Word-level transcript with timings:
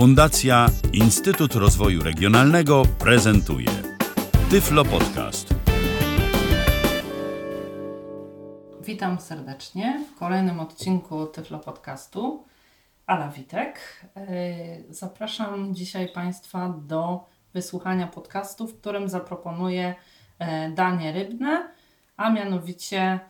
Fundacja 0.00 0.66
Instytut 0.92 1.54
Rozwoju 1.54 2.02
Regionalnego 2.02 2.82
prezentuje 2.98 3.68
Tyflo 4.50 4.84
Podcast. 4.84 5.54
Witam 8.80 9.20
serdecznie 9.20 10.04
w 10.08 10.18
kolejnym 10.18 10.60
odcinku 10.60 11.26
Tyflo 11.26 11.58
Podcastu. 11.58 12.44
Ala 13.06 13.28
Witek. 13.28 14.04
Yy, 14.16 14.94
Zapraszam 14.94 15.74
dzisiaj 15.74 16.08
Państwa 16.08 16.74
do 16.86 17.24
wysłuchania 17.54 18.06
podcastu, 18.06 18.66
w 18.66 18.80
którym 18.80 19.08
zaproponuję 19.08 19.94
e, 20.38 20.70
danie 20.70 21.12
rybne, 21.12 21.68
a 22.16 22.30
mianowicie 22.30 23.20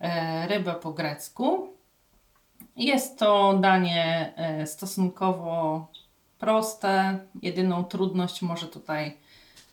e, 0.00 0.48
rybę 0.48 0.74
po 0.74 0.92
grecku. 0.92 1.74
Jest 2.76 3.18
to 3.18 3.58
danie 3.60 4.34
stosunkowo 4.66 5.88
proste. 6.40 7.18
Jedyną 7.42 7.84
trudność 7.84 8.42
może 8.42 8.66
tutaj 8.66 9.16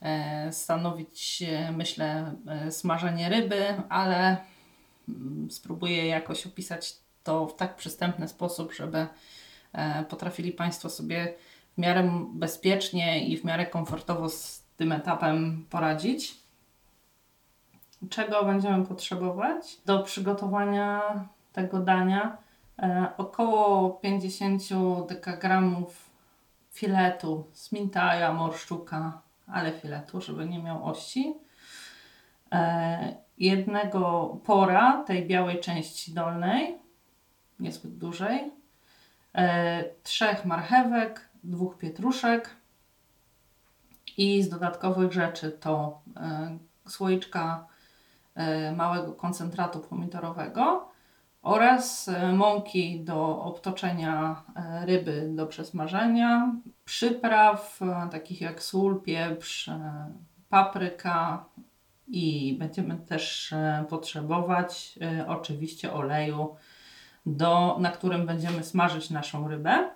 e, 0.02 0.54
stanowić, 0.54 1.44
e, 1.48 1.72
myślę, 1.72 2.36
e, 2.48 2.72
smażenie 2.72 3.30
ryby, 3.30 3.82
ale 3.90 4.38
mm, 5.10 5.52
spróbuję 5.52 6.08
jakoś 6.08 6.48
opisać 6.48 6.94
to 7.24 7.48
w 7.48 7.56
tak 7.56 7.76
przystępny 7.76 8.28
sposób, 8.28 8.74
żeby 8.74 9.08
potrafili 10.10 10.52
Państwo 10.52 10.90
sobie 10.90 11.34
w 11.78 11.82
miarę 11.82 12.12
bezpiecznie 12.34 13.28
i 13.28 13.38
w 13.38 13.44
miarę 13.44 13.66
komfortowo 13.66 14.30
z 14.30 14.64
tym 14.78 14.92
etapem 14.92 15.66
poradzić. 15.70 16.36
Czego 18.10 18.46
będziemy 18.46 18.86
potrzebować 18.86 19.78
do 19.86 20.04
przygotowania 20.04 21.02
tego 21.54 21.80
dania? 21.80 22.38
Około 23.18 23.90
50 23.90 24.64
dekagramów 25.10 26.07
filetu 26.78 27.50
z 27.54 27.72
mintaja, 27.72 28.34
morszczuka, 28.34 29.22
ale 29.48 29.72
filetu, 29.72 30.22
żeby 30.22 30.46
nie 30.46 30.64
miał 30.64 30.86
ości. 30.86 31.34
E, 32.52 33.16
jednego 33.38 34.38
pora 34.46 35.04
tej 35.04 35.28
białej 35.28 35.60
części 35.60 36.14
dolnej, 36.14 36.78
niezbyt 37.60 37.98
dużej. 37.98 38.52
E, 39.36 39.84
trzech 40.04 40.46
marchewek, 40.46 41.30
dwóch 41.44 41.78
pietruszek 41.78 42.50
i 44.18 44.44
z 44.44 44.50
dodatkowych 44.50 45.14
rzeczy 45.14 45.52
to 45.52 46.02
e, 46.16 46.58
słoiczka 46.88 47.68
małego 48.76 49.14
koncentratu 49.14 49.80
pomidorowego 49.80 50.87
oraz 51.48 52.08
e, 52.08 52.34
mąki 52.34 53.00
do 53.00 53.42
obtoczenia 53.42 54.44
e, 54.56 54.86
ryby 54.86 55.30
do 55.36 55.48
przesmażenia, 55.48 56.56
przypraw 56.86 57.80
e, 57.82 58.10
takich 58.12 58.42
jak 58.42 58.64
sól, 58.64 59.02
pieprz, 59.02 59.70
papryka 60.50 61.46
i 62.08 62.56
będziemy 62.60 62.98
też 62.98 63.54
potrzebować 63.90 65.00
oczywiście 65.28 65.94
oleju, 65.94 66.56
do, 67.26 67.78
na 67.80 67.92
którym 67.92 68.26
będziemy 68.26 68.64
smażyć 68.64 69.10
naszą 69.10 69.48
rybę. 69.48 69.90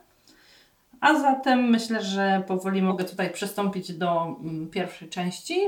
A 1.02 1.20
zatem 1.20 1.60
myślę, 1.60 2.04
że 2.04 2.44
powoli 2.48 2.82
mogę 2.82 3.04
tutaj 3.04 3.30
przystąpić 3.30 3.94
do 3.94 4.24
mm, 4.24 4.70
pierwszej 4.70 5.10
części. 5.10 5.62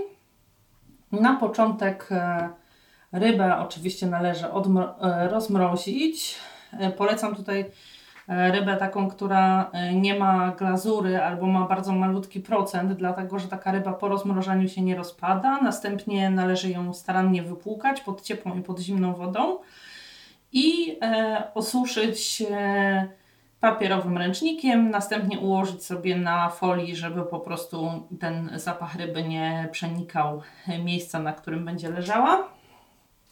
Na 1.11 1.35
początek 1.35 2.09
rybę 3.13 3.57
oczywiście 3.57 4.07
należy 4.07 4.45
e, 4.45 5.27
rozmrozić. 5.27 6.35
E, 6.79 6.91
Polecam 6.91 7.35
tutaj 7.35 7.65
e, 8.27 8.51
rybę 8.51 8.77
taką, 8.77 9.09
która 9.09 9.71
nie 9.93 10.19
ma 10.19 10.51
glazury 10.51 11.21
albo 11.21 11.47
ma 11.47 11.67
bardzo 11.67 11.91
malutki 11.91 12.39
procent, 12.39 12.93
dlatego 12.93 13.39
że 13.39 13.47
taka 13.47 13.71
ryba 13.71 13.93
po 13.93 14.07
rozmrożeniu 14.07 14.69
się 14.69 14.81
nie 14.81 14.95
rozpada. 14.95 15.61
Następnie 15.61 16.29
należy 16.29 16.71
ją 16.71 16.93
starannie 16.93 17.43
wypłukać 17.43 18.01
pod 18.01 18.21
ciepłą 18.21 18.57
i 18.57 18.61
pod 18.61 18.79
zimną 18.79 19.13
wodą 19.13 19.57
i 20.51 20.99
osuszyć 21.53 22.43
papierowym 23.59 24.17
ręcznikiem, 24.17 24.89
następnie 24.89 25.39
ułożyć 25.39 25.85
sobie 25.85 26.15
na 26.15 26.49
folii, 26.49 26.95
żeby 26.95 27.23
po 27.23 27.39
prostu 27.39 28.07
ten 28.19 28.49
zapach 28.55 28.95
ryby 28.95 29.23
nie 29.23 29.69
przenikał 29.71 30.41
miejsca, 30.83 31.19
na 31.19 31.33
którym 31.33 31.65
będzie 31.65 31.89
leżała. 31.89 32.53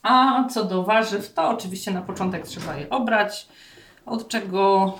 A 0.02 0.44
co 0.48 0.64
do 0.64 0.82
warzyw, 0.82 1.34
to 1.34 1.48
oczywiście 1.48 1.90
na 1.90 2.02
początek 2.02 2.46
trzeba 2.46 2.76
je 2.76 2.90
obrać, 2.90 3.48
od 4.06 4.28
czego 4.28 4.92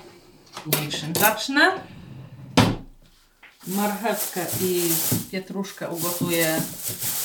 mniejszym 0.65 1.13
zacznę. 1.15 1.71
Marchewkę 3.67 4.45
i 4.61 4.91
pietruszkę 5.31 5.89
ugotuję 5.89 6.61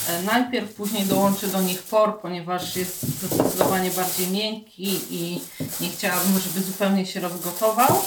e, 0.08 0.22
najpierw, 0.22 0.74
później 0.74 1.06
dołączę 1.06 1.48
do 1.48 1.62
nich 1.62 1.82
por, 1.82 2.20
ponieważ 2.20 2.76
jest 2.76 3.02
zdecydowanie 3.02 3.90
bardziej 3.90 4.28
miękki 4.28 5.00
i 5.10 5.40
nie 5.80 5.88
chciałabym, 5.88 6.38
żeby 6.38 6.60
zupełnie 6.60 7.06
się 7.06 7.20
rozgotował. 7.20 8.02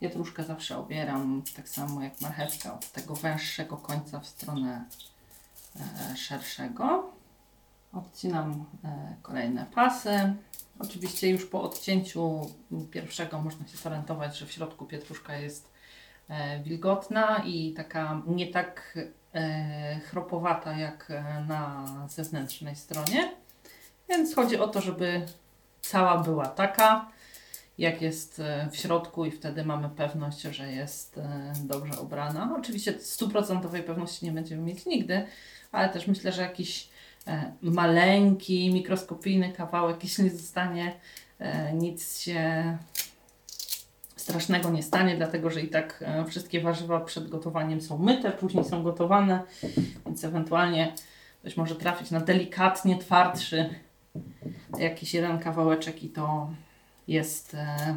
Pietruszkę 0.00 0.44
zawsze 0.44 0.78
obieram 0.78 1.42
tak 1.56 1.68
samo 1.68 2.02
jak 2.02 2.20
marchewkę 2.20 2.72
od 2.72 2.92
tego 2.92 3.14
węższego 3.14 3.76
końca 3.76 4.20
w 4.20 4.26
stronę 4.26 4.84
e, 5.76 6.16
szerszego. 6.16 7.13
Odcinam 7.94 8.64
e, 8.84 9.16
kolejne 9.22 9.66
pasy. 9.74 10.34
Oczywiście 10.78 11.30
już 11.30 11.46
po 11.46 11.62
odcięciu 11.62 12.50
pierwszego 12.90 13.40
można 13.40 13.68
się 13.68 13.76
zorientować, 13.76 14.38
że 14.38 14.46
w 14.46 14.52
środku 14.52 14.86
pietruszka 14.86 15.36
jest 15.36 15.72
e, 16.28 16.62
wilgotna 16.62 17.42
i 17.46 17.72
taka 17.72 18.22
nie 18.26 18.46
tak 18.46 18.98
e, 19.34 20.00
chropowata 20.00 20.78
jak 20.78 21.12
na 21.48 21.86
zewnętrznej 22.08 22.76
stronie. 22.76 23.32
Więc 24.08 24.34
chodzi 24.34 24.58
o 24.58 24.68
to, 24.68 24.80
żeby 24.80 25.26
cała 25.80 26.18
była 26.22 26.46
taka, 26.46 27.10
jak 27.78 28.02
jest 28.02 28.42
w 28.70 28.76
środku 28.76 29.24
i 29.24 29.30
wtedy 29.30 29.64
mamy 29.64 29.88
pewność, 29.88 30.40
że 30.40 30.72
jest 30.72 31.20
dobrze 31.64 31.98
obrana. 31.98 32.56
Oczywiście 32.58 33.00
stuprocentowej 33.00 33.82
pewności 33.82 34.24
nie 34.26 34.32
będziemy 34.32 34.62
mieć 34.62 34.86
nigdy, 34.86 35.26
ale 35.72 35.88
też 35.88 36.06
myślę, 36.06 36.32
że 36.32 36.42
jakiś 36.42 36.93
maleńki, 37.62 38.70
mikroskopijny 38.74 39.52
kawałek, 39.52 40.02
jeśli 40.02 40.30
zostanie, 40.30 40.94
e, 41.38 41.72
nic 41.72 42.20
się 42.20 42.78
strasznego 44.16 44.70
nie 44.70 44.82
stanie, 44.82 45.16
dlatego 45.16 45.50
że 45.50 45.60
i 45.60 45.68
tak 45.68 46.04
e, 46.06 46.24
wszystkie 46.24 46.60
warzywa 46.60 47.00
przed 47.00 47.28
gotowaniem 47.28 47.80
są 47.80 47.98
myte, 47.98 48.32
później 48.32 48.64
są 48.64 48.82
gotowane, 48.82 49.42
więc 50.06 50.24
ewentualnie 50.24 50.92
ktoś 51.40 51.56
może 51.56 51.76
trafić 51.76 52.10
na 52.10 52.20
delikatnie 52.20 52.98
twardszy 52.98 53.74
jakiś 54.78 55.14
jeden 55.14 55.38
kawałeczek 55.38 56.02
i 56.02 56.08
to 56.08 56.50
jest 57.08 57.54
e, 57.54 57.96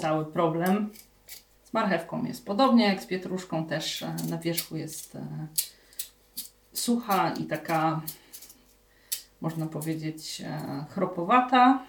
cały 0.00 0.26
problem. 0.26 0.90
Z 1.64 1.72
marchewką 1.72 2.24
jest 2.24 2.46
podobnie 2.46 2.84
jak 2.84 3.02
z 3.02 3.06
pietruszką, 3.06 3.66
też 3.66 4.02
e, 4.02 4.16
na 4.28 4.38
wierzchu 4.38 4.76
jest 4.76 5.16
e, 5.16 5.46
sucha 6.72 7.30
i 7.30 7.44
taka, 7.44 8.00
można 9.40 9.66
powiedzieć, 9.66 10.42
e, 10.46 10.84
chropowata, 10.90 11.82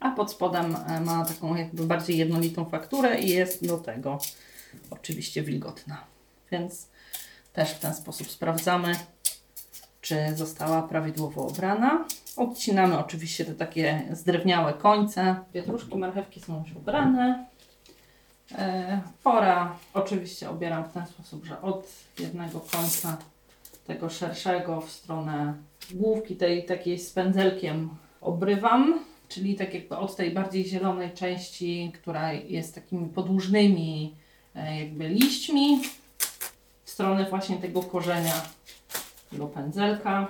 a 0.00 0.10
pod 0.10 0.32
spodem 0.32 0.76
e, 0.76 1.00
ma 1.00 1.24
taką 1.24 1.54
jakby 1.54 1.84
bardziej 1.86 2.18
jednolitą 2.18 2.64
fakturę 2.64 3.20
i 3.20 3.28
jest 3.28 3.66
do 3.66 3.78
tego 3.78 4.18
oczywiście 4.90 5.42
wilgotna. 5.42 6.04
Więc 6.52 6.88
też 7.52 7.70
w 7.70 7.78
ten 7.78 7.94
sposób 7.94 8.30
sprawdzamy, 8.30 8.94
czy 10.00 10.36
została 10.36 10.82
prawidłowo 10.82 11.46
obrana. 11.46 12.04
Odcinamy 12.36 12.98
oczywiście 12.98 13.44
te 13.44 13.54
takie 13.54 14.02
zdrewniałe 14.12 14.74
końce. 14.74 15.36
Pietruszki, 15.52 15.98
marchewki 15.98 16.40
są 16.40 16.62
już 16.62 16.76
ubrane. 16.76 17.46
E, 18.58 19.00
Pora 19.22 19.76
oczywiście 19.94 20.50
obieram 20.50 20.84
w 20.84 20.92
ten 20.92 21.06
sposób, 21.06 21.44
że 21.44 21.62
od 21.62 21.88
jednego 22.18 22.60
końca 22.60 23.16
tego 23.86 24.10
szerszego 24.10 24.80
w 24.80 24.90
stronę 24.90 25.54
główki, 25.94 26.36
tej 26.36 26.64
takiej 26.64 26.98
z 26.98 27.10
pędzelkiem 27.10 27.90
obrywam, 28.20 29.04
czyli 29.28 29.54
tak 29.56 29.74
jakby 29.74 29.96
od 29.96 30.16
tej 30.16 30.30
bardziej 30.30 30.64
zielonej 30.64 31.10
części, 31.10 31.92
która 31.94 32.32
jest 32.32 32.74
takimi 32.74 33.08
podłużnymi 33.08 34.14
e, 34.54 34.80
jakby 34.80 35.08
liśćmi, 35.08 35.80
w 36.84 36.90
stronę 36.90 37.26
właśnie 37.30 37.56
tego 37.56 37.82
korzenia 37.82 38.42
tego 39.30 39.46
pędzelka. 39.46 40.26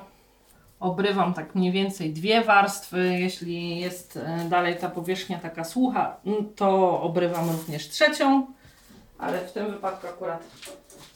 Obrywam 0.80 1.34
tak 1.34 1.54
mniej 1.54 1.72
więcej 1.72 2.12
dwie 2.12 2.44
warstwy. 2.44 3.18
Jeśli 3.18 3.80
jest 3.80 4.16
e, 4.16 4.46
dalej 4.48 4.76
ta 4.76 4.90
powierzchnia 4.90 5.38
taka 5.38 5.64
sucha, 5.64 6.16
mm, 6.26 6.54
to 6.56 7.00
obrywam 7.02 7.50
również 7.50 7.88
trzecią, 7.88 8.46
ale 9.18 9.46
w 9.46 9.52
tym 9.52 9.70
wypadku 9.72 10.06
akurat 10.06 10.42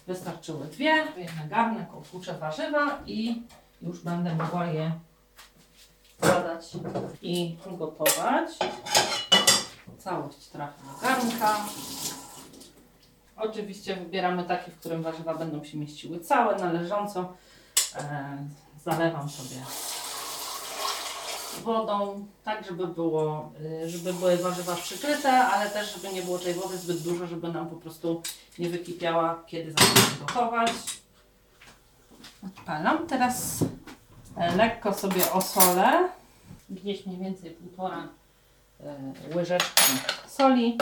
wystarczyły 0.06 0.66
dwie. 0.66 0.94
Jeden 1.16 1.48
garnek, 1.48 1.94
opłuczę 1.94 2.34
warzywa 2.34 2.98
i 3.06 3.42
już 3.84 4.00
będę 4.00 4.34
mogła 4.34 4.66
je 4.66 4.92
zadać 6.22 6.64
i 7.22 7.56
gotować. 7.78 8.50
Całość 9.98 10.46
trafia 10.46 10.82
do 10.82 11.06
garnka. 11.06 11.56
Oczywiście 13.36 13.96
wybieramy 13.96 14.44
takie, 14.44 14.70
w 14.70 14.78
którym 14.78 15.02
warzywa 15.02 15.34
będą 15.34 15.64
się 15.64 15.78
mieściły 15.78 16.20
całe, 16.20 16.56
należąco. 16.56 17.32
E, 17.96 18.38
zalewam 18.84 19.30
sobie 19.30 19.56
wodą, 21.62 22.26
tak 22.44 22.66
żeby 22.66 22.86
było, 22.86 23.52
y, 23.84 23.90
żeby 23.90 24.12
były 24.12 24.36
warzywa 24.36 24.74
przykryte, 24.74 25.32
ale 25.32 25.70
też 25.70 25.94
żeby 25.94 26.14
nie 26.14 26.22
było 26.22 26.38
tej 26.38 26.54
wody 26.54 26.78
zbyt 26.78 27.02
dużo, 27.02 27.26
żeby 27.26 27.48
nam 27.52 27.68
po 27.68 27.76
prostu 27.76 28.22
nie 28.58 28.68
wykipiała, 28.68 29.42
kiedy 29.46 29.72
zaczniemy 29.72 30.26
gotować. 30.26 30.72
Odpalam. 32.46 33.06
Teraz 33.06 33.64
e, 34.36 34.56
lekko 34.56 34.94
sobie 34.94 35.32
osolę, 35.32 36.08
gdzieś 36.70 37.06
mniej 37.06 37.18
więcej 37.18 37.50
półtora 37.50 38.08
e, 38.80 39.36
łyżeczki 39.36 39.92
soli 40.26 40.78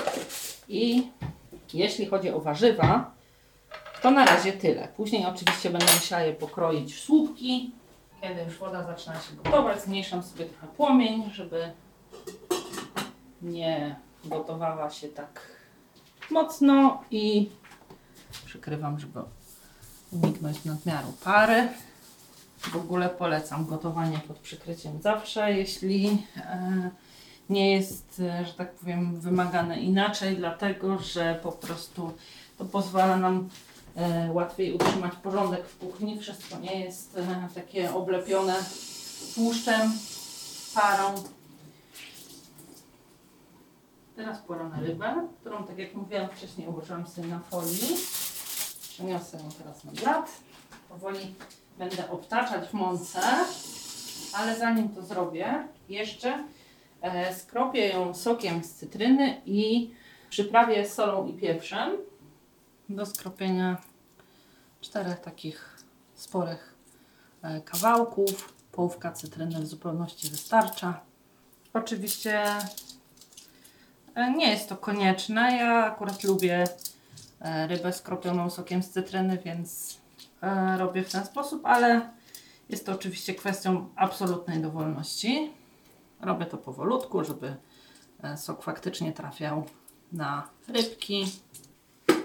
i 0.68 1.08
jeśli 1.74 2.06
chodzi 2.06 2.30
o 2.30 2.40
warzywa, 2.40 3.10
to 4.02 4.10
na 4.10 4.24
razie 4.24 4.52
tyle. 4.52 4.88
Później 4.88 5.26
oczywiście 5.26 5.70
będę 5.70 5.94
musiała 5.94 6.22
je 6.22 6.32
pokroić 6.32 6.94
w 6.94 7.00
słupki. 7.00 7.70
Kiedy 8.20 8.42
już 8.42 8.58
woda 8.58 8.84
zaczyna 8.84 9.20
się 9.20 9.34
gotować, 9.44 9.82
zmniejszam 9.82 10.22
sobie 10.22 10.44
trochę 10.44 10.66
płomień, 10.66 11.30
żeby 11.32 11.72
nie 13.42 13.96
gotowała 14.24 14.90
się 14.90 15.08
tak 15.08 15.40
mocno 16.30 17.02
i 17.10 17.50
przykrywam, 18.46 18.98
żeby 18.98 19.20
uniknąć 20.12 20.64
nadmiaru 20.64 21.12
pary. 21.24 21.68
W 22.58 22.76
ogóle 22.76 23.08
polecam 23.08 23.66
gotowanie 23.66 24.18
pod 24.18 24.38
przykryciem 24.38 25.02
zawsze, 25.02 25.52
jeśli 25.52 26.26
e, 26.36 26.90
nie 27.50 27.72
jest, 27.72 28.20
e, 28.20 28.46
że 28.46 28.52
tak 28.52 28.72
powiem, 28.72 29.20
wymagane 29.20 29.80
inaczej, 29.80 30.36
dlatego 30.36 30.98
że 30.98 31.40
po 31.42 31.52
prostu 31.52 32.12
to 32.58 32.64
pozwala 32.64 33.16
nam 33.16 33.48
e, 33.96 34.32
łatwiej 34.32 34.72
utrzymać 34.74 35.12
porządek 35.22 35.66
w 35.66 35.78
kuchni. 35.78 36.18
Wszystko 36.20 36.58
nie 36.58 36.80
jest 36.80 37.18
takie 37.54 37.94
oblepione 37.94 38.54
tłuszczem, 39.34 39.92
parą. 40.74 41.14
Teraz 44.16 44.38
pora 44.38 44.68
na 44.68 44.80
rybę, 44.80 45.28
którą, 45.40 45.64
tak 45.64 45.78
jak 45.78 45.94
mówiłam 45.94 46.28
wcześniej, 46.36 46.68
ułożyłam 46.68 47.06
sobie 47.06 47.28
na 47.28 47.38
folii. 47.38 47.96
Przeniosę 49.02 49.36
ją 49.36 49.48
teraz 49.58 49.84
na 49.84 49.92
blat. 49.92 50.30
Powoli 50.88 51.34
będę 51.78 52.10
obtaczać 52.10 52.68
w 52.68 52.72
mące, 52.72 53.20
ale 54.32 54.58
zanim 54.58 54.88
to 54.88 55.02
zrobię, 55.02 55.68
jeszcze 55.88 56.44
e, 57.00 57.34
skropię 57.34 57.88
ją 57.88 58.14
sokiem 58.14 58.64
z 58.64 58.74
cytryny 58.74 59.40
i 59.46 59.94
przyprawię 60.30 60.88
solą 60.88 61.26
i 61.26 61.32
pieprzem 61.32 61.96
do 62.88 63.06
skropienia 63.06 63.76
czterech 64.80 65.20
takich 65.20 65.76
sporych 66.14 66.74
e, 67.42 67.60
kawałków. 67.60 68.54
Połówka 68.72 69.12
cytryny 69.12 69.60
w 69.60 69.66
zupełności 69.66 70.30
wystarcza. 70.30 71.00
Oczywiście 71.74 72.44
e, 74.14 74.32
nie 74.32 74.50
jest 74.50 74.68
to 74.68 74.76
konieczne. 74.76 75.56
Ja 75.56 75.84
akurat 75.84 76.24
lubię 76.24 76.64
rybę 77.42 77.92
skropioną 77.92 78.50
sokiem 78.50 78.82
z 78.82 78.90
cytryny, 78.90 79.38
więc 79.44 79.98
e, 80.42 80.78
robię 80.78 81.02
w 81.02 81.12
ten 81.12 81.24
sposób, 81.26 81.66
ale 81.66 82.10
jest 82.68 82.86
to 82.86 82.92
oczywiście 82.92 83.34
kwestią 83.34 83.88
absolutnej 83.96 84.62
dowolności. 84.62 85.52
Robię 86.20 86.46
to 86.46 86.58
powolutku, 86.58 87.24
żeby 87.24 87.56
e, 88.22 88.36
sok 88.36 88.62
faktycznie 88.62 89.12
trafiał 89.12 89.66
na 90.12 90.48
rybki. 90.68 91.32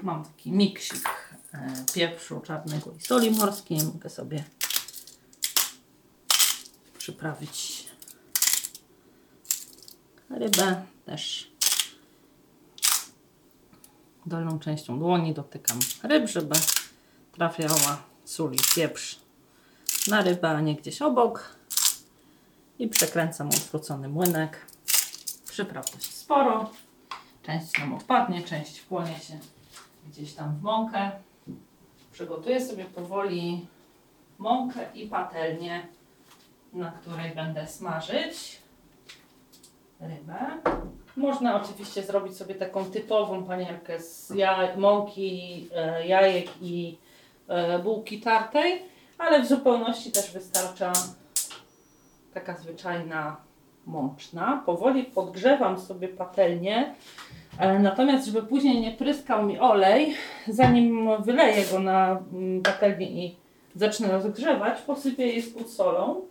Mam 0.02 0.26
taki 0.26 0.52
miksik 0.52 1.10
e, 1.54 1.74
pieprzu 1.94 2.40
czarnego 2.40 2.92
i 2.92 3.02
soli 3.02 3.32
morskiej. 3.32 3.78
Mogę 3.94 4.10
sobie 4.10 4.44
przyprawić 6.98 7.88
rybę 10.30 10.86
też 11.06 11.52
dolną 14.28 14.60
częścią 14.60 15.00
dłoni 15.00 15.34
dotykam 15.34 15.80
ryb, 16.04 16.28
żeby 16.28 16.56
trafiała 17.32 18.04
sól 18.26 18.54
i 18.54 18.58
pieprz 18.76 19.20
na 20.08 20.22
rybę, 20.22 20.50
a 20.50 20.62
nie 20.62 20.76
gdzieś 20.76 21.02
obok 21.02 21.56
i 22.80 22.88
przekręcam 22.88 23.48
odwrócony 23.48 24.10
młynek. 24.10 24.66
Przypraw 25.50 25.92
dość 25.92 26.14
sporo. 26.14 26.70
Część 27.44 27.80
nam 27.80 27.94
odpadnie, 27.94 28.44
część 28.44 28.80
wchłonie 28.80 29.20
się 29.20 29.40
gdzieś 30.08 30.34
tam 30.34 30.56
w 30.56 30.62
mąkę. 30.62 31.12
Przygotuję 32.12 32.66
sobie 32.66 32.86
powoli 32.86 33.68
mąkę 34.38 34.86
i 34.94 35.08
patelnię, 35.08 35.88
na 36.74 36.92
której 36.92 37.36
będę 37.36 37.68
smażyć 37.68 38.62
rybę. 40.00 40.62
Można 41.18 41.62
oczywiście 41.62 42.04
zrobić 42.04 42.38
sobie 42.38 42.56
taką 42.56 42.86
typową 42.86 43.44
panierkę 43.44 44.00
z 44.00 44.30
jaj, 44.30 44.78
mąki, 44.78 45.68
e, 45.76 46.08
jajek 46.08 46.48
i 46.62 46.98
e, 47.48 47.80
bułki 47.80 48.22
tartej, 48.22 48.82
ale 49.18 49.42
w 49.42 49.48
zupełności 49.48 50.12
też 50.12 50.32
wystarcza 50.32 50.94
taka 52.34 52.58
zwyczajna 52.58 53.38
mączna. 53.86 54.64
Powoli 54.66 55.04
podgrzewam 55.04 55.80
sobie 55.80 56.08
patelnię, 56.08 56.96
e, 57.60 57.80
natomiast 57.80 58.28
żeby 58.28 58.44
później 58.44 58.82
nie 58.82 58.92
pryskał 58.92 59.46
mi 59.46 59.60
olej, 59.60 60.14
zanim 60.48 61.10
wyleję 61.24 61.66
go 61.72 61.80
na 61.80 62.20
mm, 62.34 62.62
patelnię 62.62 63.26
i 63.26 63.36
zacznę 63.76 64.08
rozgrzewać, 64.08 64.82
posypię 64.82 65.28
je 65.28 65.42
spód 65.42 65.70
solą, 65.70 66.22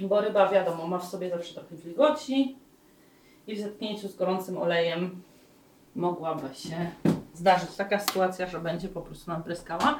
bo 0.00 0.20
ryba 0.20 0.48
wiadomo 0.48 0.86
ma 0.86 0.98
w 0.98 1.08
sobie 1.08 1.30
zawsze 1.30 1.54
trochę 1.54 1.76
wilgoci 1.76 2.65
i 3.46 3.56
w 3.56 3.60
zetknięciu 3.60 4.08
z 4.08 4.16
gorącym 4.16 4.58
olejem 4.58 5.22
mogłaby 5.94 6.54
się 6.54 6.90
zdarzyć 7.34 7.76
taka 7.76 7.98
sytuacja, 7.98 8.46
że 8.46 8.60
będzie 8.60 8.88
po 8.88 9.00
prostu 9.00 9.30
nam 9.30 9.42
pryskała. 9.42 9.98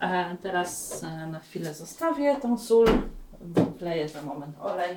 E, 0.00 0.36
teraz 0.42 1.02
e, 1.04 1.26
na 1.26 1.38
chwilę 1.38 1.74
zostawię 1.74 2.36
tą 2.36 2.58
sól, 2.58 2.86
wleję 3.78 4.08
za 4.08 4.22
moment 4.22 4.56
olej, 4.60 4.96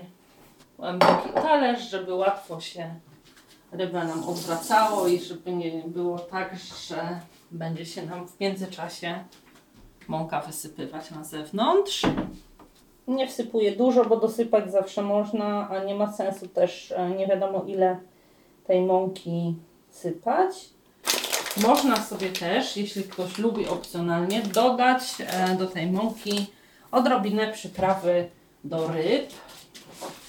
głęboki 0.77 1.29
talerz, 1.33 1.89
żeby 1.89 2.13
łatwo 2.13 2.59
się 2.61 2.95
ryba 3.71 4.03
nam 4.03 4.29
odwracało 4.29 5.07
i 5.07 5.19
żeby 5.19 5.51
nie 5.51 5.83
było 5.87 6.19
tak, 6.19 6.55
że 6.89 7.19
będzie 7.51 7.85
się 7.85 8.05
nam 8.05 8.27
w 8.27 8.39
międzyczasie 8.39 9.23
mąka 10.07 10.41
wysypywać 10.41 11.11
na 11.11 11.23
zewnątrz. 11.23 12.01
Nie 13.07 13.27
wsypuję 13.27 13.71
dużo, 13.71 14.05
bo 14.05 14.17
dosypać 14.17 14.71
zawsze 14.71 15.01
można, 15.01 15.69
a 15.69 15.83
nie 15.83 15.95
ma 15.95 16.13
sensu 16.13 16.47
też 16.47 16.91
e, 16.91 17.09
nie 17.09 17.27
wiadomo 17.27 17.63
ile 17.67 17.97
tej 18.67 18.81
mąki 18.81 19.55
sypać. 19.89 20.69
Można 21.61 22.03
sobie 22.03 22.29
też, 22.29 22.77
jeśli 22.77 23.03
ktoś 23.03 23.37
lubi 23.37 23.67
opcjonalnie, 23.67 24.41
dodać 24.41 25.01
e, 25.19 25.55
do 25.55 25.67
tej 25.67 25.87
mąki 25.87 26.45
odrobinę 26.91 27.53
przyprawy 27.53 28.29
do 28.63 28.87
ryb. 28.87 29.29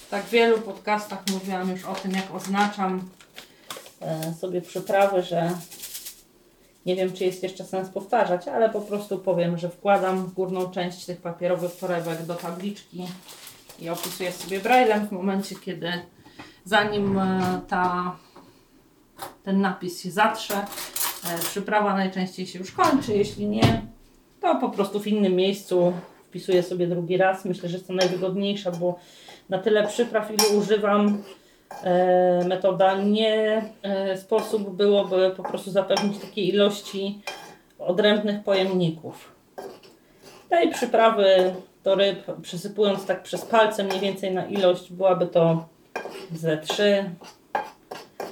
W 0.07 0.09
tak 0.09 0.25
wielu 0.25 0.57
podcastach 0.57 1.23
mówiłam 1.33 1.71
już 1.71 1.85
o 1.85 1.93
tym, 1.93 2.11
jak 2.11 2.35
oznaczam 2.35 3.09
e, 4.01 4.33
sobie 4.33 4.61
przyprawy, 4.61 5.23
że 5.23 5.51
nie 6.87 6.95
wiem, 6.95 7.13
czy 7.13 7.25
jest 7.25 7.43
jeszcze 7.43 7.65
sens 7.65 7.89
powtarzać, 7.89 8.47
ale 8.47 8.69
po 8.69 8.81
prostu 8.81 9.17
powiem, 9.19 9.57
że 9.57 9.69
wkładam 9.69 10.31
górną 10.35 10.69
część 10.69 11.05
tych 11.05 11.21
papierowych 11.21 11.75
torebek 11.75 12.25
do 12.25 12.35
tabliczki 12.35 13.07
i 13.79 13.89
opisuję 13.89 14.31
sobie 14.31 14.59
braillem 14.59 15.07
w 15.07 15.11
momencie, 15.11 15.55
kiedy 15.65 15.91
zanim 16.63 17.19
e, 17.19 17.61
ta, 17.67 18.15
ten 19.43 19.61
napis 19.61 20.01
się 20.01 20.11
zatrze, 20.11 20.55
e, 20.55 21.39
przyprawa 21.39 21.93
najczęściej 21.93 22.47
się 22.47 22.59
już 22.59 22.71
kończy. 22.71 23.13
Jeśli 23.17 23.47
nie, 23.47 23.81
to 24.41 24.55
po 24.55 24.69
prostu 24.69 24.99
w 24.99 25.07
innym 25.07 25.35
miejscu 25.35 25.93
wpisuję 26.27 26.63
sobie 26.63 26.87
drugi 26.87 27.17
raz. 27.17 27.45
Myślę, 27.45 27.69
że 27.69 27.77
jest 27.77 27.87
to 27.87 27.93
najwygodniejsza, 27.93 28.71
bo 28.71 28.99
na 29.49 29.59
tyle 29.59 29.87
przypraw, 29.87 30.31
ilu 30.31 30.59
używam, 30.59 31.23
metoda 32.47 33.01
nie 33.01 33.61
e, 33.81 34.17
sposób 34.17 34.75
byłoby 34.75 35.33
po 35.37 35.43
prostu 35.43 35.71
zapewnić 35.71 36.21
takiej 36.21 36.49
ilości 36.49 37.21
odrębnych 37.79 38.43
pojemników. 38.43 39.31
Tej 40.49 40.71
przyprawy 40.71 41.55
do 41.83 41.95
ryb, 41.95 42.25
przysypując 42.41 43.05
tak 43.05 43.23
przez 43.23 43.45
palce 43.45 43.83
mniej 43.83 43.99
więcej 43.99 44.33
na 44.33 44.45
ilość, 44.45 44.91
byłaby 44.91 45.27
to 45.27 45.67
ze 46.31 46.57
3, 46.57 47.09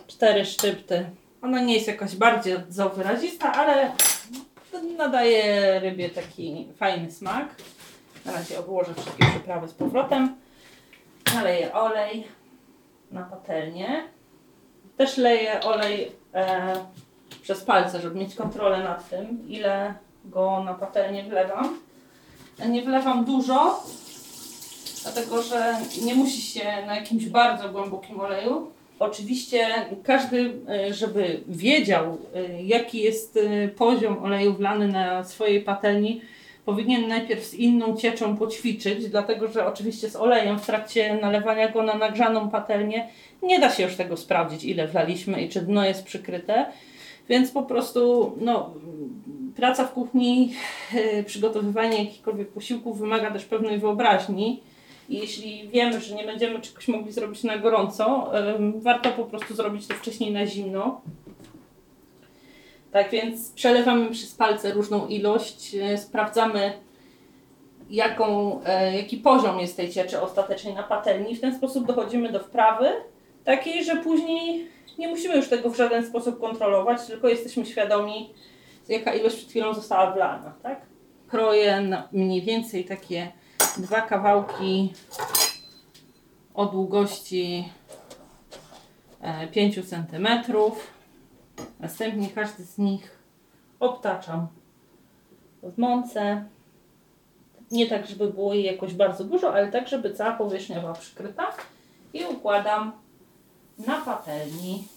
4 0.07 0.45
szczypty. 0.45 1.05
Ona 1.41 1.61
nie 1.61 1.73
jest 1.73 1.87
jakaś 1.87 2.15
bardziej 2.15 2.55
wyrazista, 2.95 3.53
ale 3.53 3.91
nadaje 4.97 5.79
rybie 5.79 6.09
taki 6.09 6.67
fajny 6.77 7.11
smak. 7.11 7.55
Na 8.25 8.31
razie 8.31 8.59
obłożę 8.59 8.93
wszystkie 8.93 9.25
przyprawy 9.25 9.67
z 9.67 9.73
powrotem. 9.73 10.35
Naleję 11.35 11.73
olej 11.73 12.27
na 13.11 13.23
patelnię. 13.23 14.03
Też 14.97 15.17
leję 15.17 15.61
olej 15.61 16.11
e, 16.33 16.75
przez 17.41 17.63
palce, 17.63 18.01
żeby 18.01 18.19
mieć 18.19 18.35
kontrolę 18.35 18.83
nad 18.83 19.09
tym, 19.09 19.49
ile 19.49 19.93
go 20.25 20.63
na 20.63 20.73
patelnię 20.73 21.23
wlewam. 21.23 21.79
Nie 22.69 22.81
wlewam 22.81 23.25
dużo, 23.25 23.83
dlatego 25.03 25.41
że 25.41 25.77
nie 26.01 26.15
musi 26.15 26.41
się 26.41 26.63
na 26.85 26.95
jakimś 26.95 27.25
bardzo 27.25 27.69
głębokim 27.69 28.19
oleju. 28.19 28.71
Oczywiście 28.99 29.67
każdy, 30.03 30.53
y, 30.89 30.93
żeby 30.93 31.43
wiedział, 31.47 32.17
y, 32.35 32.63
jaki 32.63 33.01
jest 33.01 33.37
y, 33.37 33.73
poziom 33.77 34.23
oleju 34.23 34.53
wlany 34.53 34.87
na 34.87 35.23
swojej 35.23 35.61
patelni, 35.61 36.21
powinien 36.65 37.07
najpierw 37.07 37.43
z 37.43 37.53
inną 37.53 37.97
cieczą 37.97 38.37
poćwiczyć, 38.37 39.09
dlatego 39.09 39.47
że 39.47 39.65
oczywiście 39.65 40.09
z 40.09 40.15
olejem 40.15 40.59
w 40.59 40.65
trakcie 40.65 41.17
nalewania 41.21 41.71
go 41.71 41.83
na 41.83 41.93
nagrzaną 41.93 42.49
patelnię 42.49 43.07
nie 43.43 43.59
da 43.59 43.69
się 43.69 43.83
już 43.83 43.95
tego 43.95 44.17
sprawdzić, 44.17 44.63
ile 44.63 44.87
wlaliśmy 44.87 45.41
i 45.41 45.49
czy 45.49 45.61
dno 45.61 45.85
jest 45.85 46.03
przykryte. 46.03 46.65
Więc 47.29 47.51
po 47.51 47.63
prostu 47.63 48.31
no, 48.41 48.73
praca 49.55 49.85
w 49.85 49.93
kuchni, 49.93 50.53
yy, 50.93 51.23
przygotowywanie 51.23 52.03
jakichkolwiek 52.03 52.47
posiłków 52.49 52.99
wymaga 52.99 53.31
też 53.31 53.45
pewnej 53.45 53.79
wyobraźni. 53.79 54.61
Jeśli 55.09 55.67
wiemy, 55.67 56.01
że 56.01 56.15
nie 56.15 56.23
będziemy 56.23 56.61
czegoś 56.61 56.87
mogli 56.87 57.11
zrobić 57.11 57.43
na 57.43 57.57
gorąco, 57.57 58.31
warto 58.75 59.11
po 59.11 59.25
prostu 59.25 59.55
zrobić 59.55 59.87
to 59.87 59.93
wcześniej 59.93 60.31
na 60.31 60.45
zimno. 60.45 61.01
Tak 62.95 63.09
więc 63.09 63.51
przelewamy 63.51 64.11
przez 64.11 64.35
palce 64.35 64.71
różną 64.71 65.07
ilość, 65.07 65.73
yy, 65.73 65.97
sprawdzamy 65.97 66.73
jaką, 67.89 68.59
yy, 68.61 68.95
jaki 68.95 69.17
poziom 69.17 69.59
jest 69.59 69.77
tej 69.77 69.91
cieczy 69.91 70.21
ostatecznie 70.21 70.73
na 70.73 70.83
patelni. 70.83 71.35
W 71.35 71.41
ten 71.41 71.55
sposób 71.55 71.87
dochodzimy 71.87 72.31
do 72.31 72.39
wprawy 72.39 72.91
takiej, 73.43 73.83
że 73.83 73.95
później 73.95 74.67
nie 74.97 75.07
musimy 75.07 75.35
już 75.35 75.49
tego 75.49 75.69
w 75.69 75.77
żaden 75.77 76.05
sposób 76.05 76.39
kontrolować, 76.39 77.05
tylko 77.07 77.27
jesteśmy 77.27 77.65
świadomi, 77.65 78.33
jaka 78.89 79.13
ilość 79.13 79.35
przed 79.35 79.49
chwilą 79.49 79.73
została 79.73 80.11
wlana. 80.11 80.53
Tak? 80.63 80.81
Kroję 81.27 81.89
mniej 82.11 82.41
więcej 82.41 82.85
takie 82.85 83.31
dwa 83.77 84.01
kawałki 84.01 84.93
o 86.53 86.65
długości 86.65 87.69
5 89.51 89.79
cm. 89.89 90.27
Następnie 91.79 92.29
każdy 92.29 92.63
z 92.63 92.77
nich 92.77 93.19
obtaczam 93.79 94.47
w 95.63 95.77
mące. 95.77 96.45
Nie 97.71 97.87
tak, 97.87 98.07
żeby 98.07 98.27
było 98.27 98.53
jej 98.53 98.63
jakoś 98.63 98.93
bardzo 98.93 99.23
dużo, 99.23 99.53
ale 99.53 99.71
tak, 99.71 99.87
żeby 99.87 100.13
cała 100.13 100.31
powierzchnia 100.31 100.79
była 100.79 100.93
przykryta. 100.93 101.53
I 102.13 102.25
układam 102.25 102.91
na 103.87 104.01
patelni. 104.01 104.87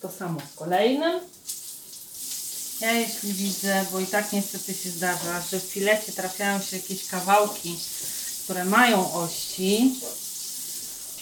To 0.00 0.08
samo 0.08 0.40
z 0.40 0.56
kolejnym. 0.56 1.20
Ja 2.80 2.92
jeśli 2.92 3.32
widzę, 3.32 3.84
bo 3.92 4.00
i 4.00 4.06
tak 4.06 4.32
niestety 4.32 4.74
się 4.74 4.90
zdarza, 4.90 5.40
że 5.40 5.60
w 5.60 5.62
filecie 5.62 6.12
trafiają 6.12 6.60
się 6.60 6.76
jakieś 6.76 7.08
kawałki, 7.08 7.78
które 8.44 8.64
mają 8.64 9.12
ości, 9.12 9.94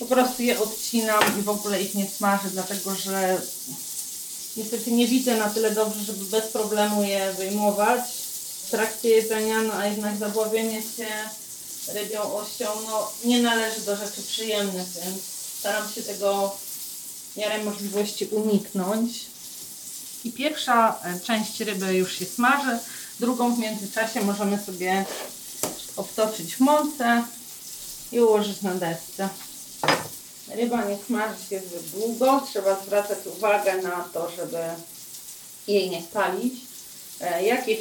po 0.00 0.06
prostu 0.06 0.42
je 0.42 0.60
odcinam 0.60 1.38
i 1.38 1.42
w 1.42 1.48
ogóle 1.48 1.82
ich 1.82 1.94
nie 1.94 2.06
smażę, 2.08 2.48
dlatego 2.52 2.94
że 2.94 3.40
niestety 4.56 4.92
nie 4.92 5.06
widzę 5.06 5.36
na 5.36 5.50
tyle 5.50 5.70
dobrze, 5.70 6.04
żeby 6.04 6.24
bez 6.24 6.44
problemu 6.44 7.02
je 7.02 7.32
wyjmować 7.32 8.00
w 8.66 8.70
trakcie 8.70 9.08
jedzenia, 9.08 9.62
no 9.62 9.74
a 9.74 9.86
jednak 9.86 10.16
zabławienie 10.16 10.82
się 10.82 11.06
rybią 11.88 12.22
ością, 12.22 12.66
no 12.86 13.12
nie 13.24 13.42
należy 13.42 13.80
do 13.80 13.96
rzeczy 13.96 14.22
przyjemnych, 14.22 14.86
więc 15.04 15.22
staram 15.58 15.92
się 15.92 16.02
tego 16.02 16.56
w 17.32 17.36
miarę 17.36 17.64
możliwości 17.64 18.26
uniknąć. 18.26 19.26
I 20.24 20.32
pierwsza 20.32 21.00
e, 21.04 21.20
część 21.20 21.60
ryby 21.60 21.94
już 21.94 22.18
się 22.18 22.24
smaży, 22.24 22.78
drugą 23.20 23.54
w 23.54 23.58
międzyczasie 23.58 24.20
możemy 24.20 24.58
sobie 24.66 25.04
obtoczyć 25.96 26.54
w 26.54 26.60
mące 26.60 27.24
i 28.12 28.20
ułożyć 28.20 28.62
na 28.62 28.74
desce. 28.74 29.28
Ryba 30.54 30.84
nie 30.84 30.96
smaży 31.06 31.44
się 31.50 31.60
zbyt 31.60 31.86
długo, 31.86 32.42
trzeba 32.50 32.80
zwracać 32.80 33.18
uwagę 33.26 33.82
na 33.82 34.04
to, 34.12 34.30
żeby 34.30 34.58
jej 35.66 35.90
nie 35.90 36.02
spalić. 36.02 36.54
E, 37.20 37.42
jakieś 37.44 37.78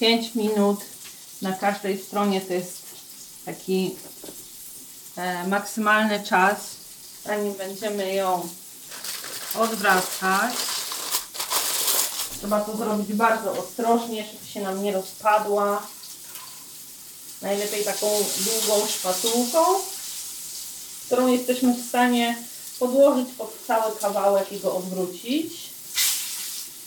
4-5 0.00 0.36
minut 0.36 0.80
na 1.42 1.52
każdej 1.52 2.02
stronie 2.02 2.40
to 2.40 2.52
jest 2.52 2.82
taki 3.44 3.96
e, 5.16 5.46
maksymalny 5.46 6.24
czas, 6.24 6.56
zanim 7.24 7.54
będziemy 7.54 8.14
ją 8.14 8.48
odwracać. 9.58 10.54
Trzeba 12.38 12.60
to 12.60 12.76
zrobić 12.76 13.12
bardzo 13.12 13.52
ostrożnie, 13.52 14.24
żeby 14.24 14.46
się 14.46 14.60
nam 14.60 14.82
nie 14.82 14.92
rozpadła. 14.92 15.82
Najlepiej 17.42 17.84
taką 17.84 18.06
długą 18.38 18.86
szpatułką, 18.86 19.60
którą 21.06 21.26
jesteśmy 21.26 21.74
w 21.74 21.88
stanie 21.88 22.36
podłożyć 22.78 23.28
pod 23.38 23.58
cały 23.66 23.96
kawałek 23.96 24.52
i 24.52 24.60
go 24.60 24.76
odwrócić. 24.76 25.52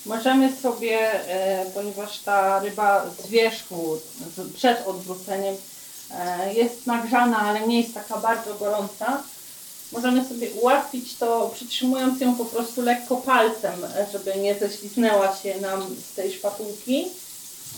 Możemy 0.05 0.55
sobie, 0.55 0.99
e, 1.29 1.65
ponieważ 1.65 2.19
ta 2.19 2.59
ryba 2.59 3.05
z 3.23 3.27
wierzchu, 3.27 3.99
przed 4.55 4.88
odwróceniem 4.88 5.55
e, 6.11 6.53
jest 6.53 6.88
nagrzana, 6.88 7.38
ale 7.38 7.67
nie 7.67 7.81
jest 7.81 7.93
taka 7.93 8.17
bardzo 8.17 8.55
gorąca, 8.55 9.23
możemy 9.91 10.25
sobie 10.25 10.51
ułatwić 10.51 11.15
to 11.15 11.51
przytrzymując 11.55 12.21
ją 12.21 12.35
po 12.35 12.45
prostu 12.45 12.81
lekko 12.81 13.17
palcem, 13.17 13.85
żeby 14.11 14.35
nie 14.35 14.59
ześliznęła 14.59 15.35
się 15.35 15.61
nam 15.61 15.95
z 16.11 16.15
tej 16.15 16.33
szpatułki. 16.33 17.07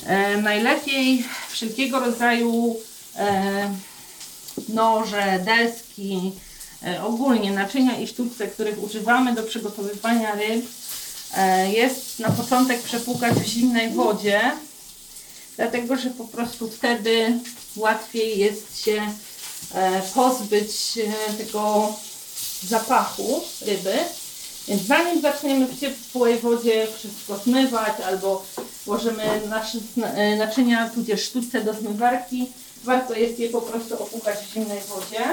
E, 0.05 0.37
najlepiej 0.37 1.25
wszelkiego 1.49 1.99
rodzaju 1.99 2.75
noże, 4.69 5.39
deski, 5.45 6.31
e, 6.83 7.03
ogólnie 7.03 7.51
naczynia 7.51 7.97
i 7.99 8.07
sztuczce, 8.07 8.47
których 8.47 8.83
używamy 8.83 9.35
do 9.35 9.43
przygotowywania 9.43 10.35
ryb, 10.35 10.65
e, 11.37 11.71
jest 11.71 12.19
na 12.19 12.29
początek 12.29 12.81
przepłukać 12.81 13.33
w 13.33 13.45
zimnej 13.45 13.89
wodzie, 13.89 14.41
dlatego 15.55 15.95
że 15.95 16.09
po 16.09 16.25
prostu 16.25 16.69
wtedy 16.69 17.39
łatwiej 17.75 18.39
jest 18.39 18.83
się 18.83 19.01
e, 19.73 20.01
pozbyć 20.01 20.99
tego 21.37 21.93
zapachu 22.63 23.41
ryby. 23.61 23.97
Więc 24.67 24.81
zanim 24.81 25.21
zaczniemy 25.21 25.67
w 25.67 25.79
ciepłej 25.79 26.39
wodzie 26.39 26.87
wszystko 26.97 27.37
zmywać 27.37 27.93
albo 28.07 28.45
włożymy 28.85 29.41
nasze 29.49 29.77
naczynia 30.37 30.89
tudzież 30.89 31.23
sztuczce 31.23 31.63
do 31.63 31.73
zmywarki, 31.73 32.47
warto 32.83 33.13
jest 33.13 33.39
je 33.39 33.49
po 33.49 33.61
prostu 33.61 34.03
opłukać 34.03 34.39
w 34.39 34.53
zimnej 34.53 34.81
wodzie. 34.81 35.25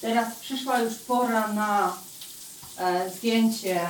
Teraz 0.00 0.34
przyszła 0.40 0.78
już 0.78 0.94
pora 0.94 1.48
na 1.48 1.96
e, 2.78 3.10
zdjęcie 3.10 3.80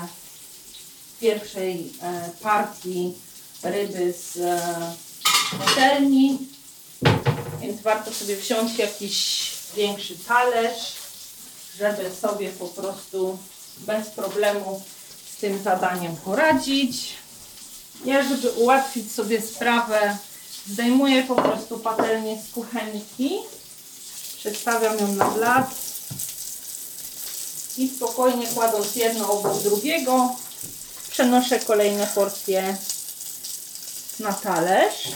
pierwszej 1.21 1.93
e, 2.03 2.31
partii 2.43 3.15
ryby 3.63 4.13
z 4.13 4.37
e, 4.37 4.95
patelni. 5.59 6.39
Więc 7.61 7.81
warto 7.83 8.13
sobie 8.15 8.37
wziąć 8.37 8.79
jakiś 8.79 9.47
większy 9.77 10.19
talerz, 10.19 10.93
żeby 11.79 12.11
sobie 12.21 12.51
po 12.51 12.69
prostu 12.69 13.39
bez 13.79 14.09
problemu 14.09 14.83
z 15.37 15.41
tym 15.41 15.63
zadaniem 15.63 16.17
poradzić. 16.17 17.09
Ja, 18.05 18.29
żeby 18.29 18.51
ułatwić 18.51 19.13
sobie 19.13 19.43
sprawę, 19.43 20.17
zdejmuję 20.67 21.23
po 21.23 21.35
prostu 21.35 21.79
patelnię 21.79 22.43
z 22.43 22.52
kuchenki, 22.52 23.38
przestawiam 24.37 24.99
ją 24.99 25.12
na 25.12 25.25
blat 25.25 25.75
i 27.79 27.88
spokojnie 27.88 28.47
kładąc 28.47 28.97
jedno 28.97 29.33
obok 29.33 29.62
drugiego, 29.62 30.37
przenoszę 31.11 31.61
kolejne 31.61 32.07
porcje 32.07 32.76
na 34.21 34.33
talerz. 34.33 35.09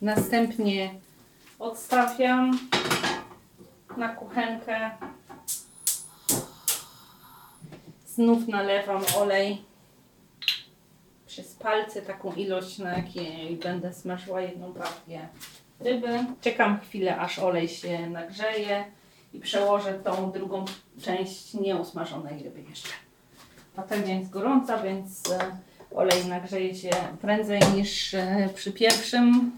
Następnie 0.00 0.94
odstawiam 1.58 2.58
na 3.96 4.08
kuchenkę. 4.08 4.90
Znów 8.14 8.48
nalewam 8.48 9.02
olej 9.16 9.67
przez 11.38 11.54
palce, 11.54 12.02
taką 12.02 12.32
ilość, 12.32 12.78
na 12.78 12.96
jakiej 12.96 13.56
będę 13.56 13.92
smażyła 13.92 14.40
jedną 14.40 14.72
partię 14.72 15.28
ryby. 15.80 16.24
Czekam 16.40 16.80
chwilę, 16.80 17.18
aż 17.18 17.38
olej 17.38 17.68
się 17.68 18.10
nagrzeje 18.10 18.84
i 19.34 19.40
przełożę 19.40 19.94
tą 19.94 20.32
drugą 20.32 20.64
część 21.02 21.54
nieusmażonej 21.54 22.42
ryby 22.42 22.62
jeszcze. 22.70 22.88
Patelnia 23.76 24.14
jest 24.14 24.30
gorąca, 24.30 24.82
więc 24.82 25.30
e, 25.30 25.38
olej 25.94 26.26
nagrzeje 26.26 26.74
się 26.74 26.90
prędzej 27.20 27.60
niż 27.74 28.14
e, 28.14 28.48
przy 28.54 28.72
pierwszym 28.72 29.52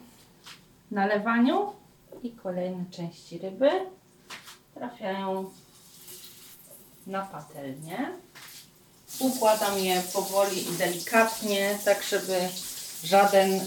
nalewaniu. 0.91 1.73
I 2.23 2.31
kolejne 2.31 2.85
części 2.91 3.39
ryby 3.39 3.71
trafiają 4.75 5.51
na 7.07 7.23
patelnię. 7.23 8.13
Układam 9.21 9.79
je 9.79 10.03
powoli 10.13 10.69
i 10.69 10.73
delikatnie, 10.73 11.79
tak 11.85 12.03
żeby 12.11 12.49
żaden 13.05 13.53
e, 13.55 13.63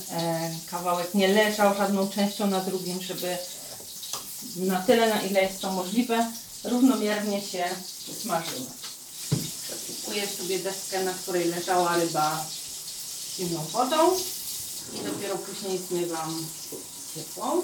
kawałek 0.72 1.14
nie 1.14 1.28
leżał 1.28 1.76
żadną 1.76 2.10
częścią 2.10 2.48
na 2.48 2.60
drugim, 2.60 3.02
żeby 3.02 3.38
na 4.56 4.82
tyle, 4.82 5.10
na 5.10 5.22
ile 5.22 5.42
jest 5.42 5.62
to 5.62 5.72
możliwe, 5.72 6.32
równomiernie 6.64 7.42
się 7.42 7.64
usmażyły. 8.12 8.66
Zasypuję 9.70 10.28
sobie 10.28 10.60
deskę, 10.60 11.04
na 11.04 11.14
której 11.14 11.46
leżała 11.46 11.96
ryba 11.96 12.46
zimną 13.38 13.66
wodą 13.72 14.12
i 14.94 15.06
dopiero 15.06 15.38
później 15.38 15.80
zmywam 15.90 16.46
ciepłą. 17.16 17.62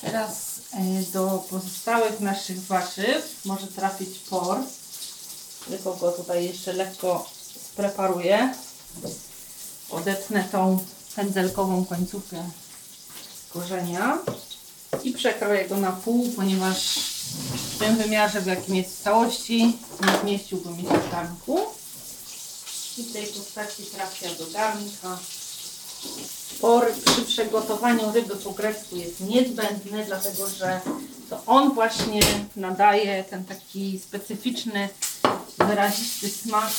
Teraz 0.00 0.60
e, 0.72 1.02
do 1.12 1.44
pozostałych 1.50 2.20
naszych 2.20 2.66
warzyw 2.66 3.40
może 3.44 3.66
trafić 3.66 4.18
por. 4.18 4.58
Tylko 5.68 5.94
go 5.94 6.12
tutaj 6.12 6.44
jeszcze 6.44 6.72
lekko 6.72 7.30
spreparuję. 7.72 8.54
Odetnę 9.90 10.44
tą 10.52 10.78
pędzelkową 11.16 11.84
końcówkę 11.84 12.44
korzenia 13.52 14.18
i 15.04 15.12
przekroję 15.12 15.68
go 15.68 15.76
na 15.76 15.92
pół, 15.92 16.32
ponieważ 16.36 16.98
w 17.74 17.78
tym 17.78 17.96
wymiarze, 17.96 18.40
w 18.40 18.46
jakim 18.46 18.76
jest 18.76 18.98
w 18.98 19.02
całości, 19.02 19.78
nie 20.06 20.20
zmieściłby 20.22 20.70
mi 20.70 20.82
się 20.82 20.98
w 20.98 21.10
garnku. 21.10 21.60
I 22.98 23.02
w 23.02 23.12
tej 23.12 23.26
postaci 23.26 23.82
trafia 23.82 24.28
do 24.34 24.46
garnka. 24.46 25.18
Por 26.60 26.92
przy 26.92 27.22
przygotowaniu 27.22 28.12
ryby 28.12 28.36
po 28.36 28.50
grecku 28.50 28.96
jest 28.96 29.20
niezbędny, 29.20 30.04
dlatego 30.06 30.48
że 30.48 30.80
to 31.30 31.42
on 31.46 31.74
właśnie 31.74 32.20
nadaje 32.56 33.24
ten 33.24 33.44
taki 33.44 34.00
specyficzny, 34.00 34.88
wyrazisty 35.58 36.30
smak 36.30 36.70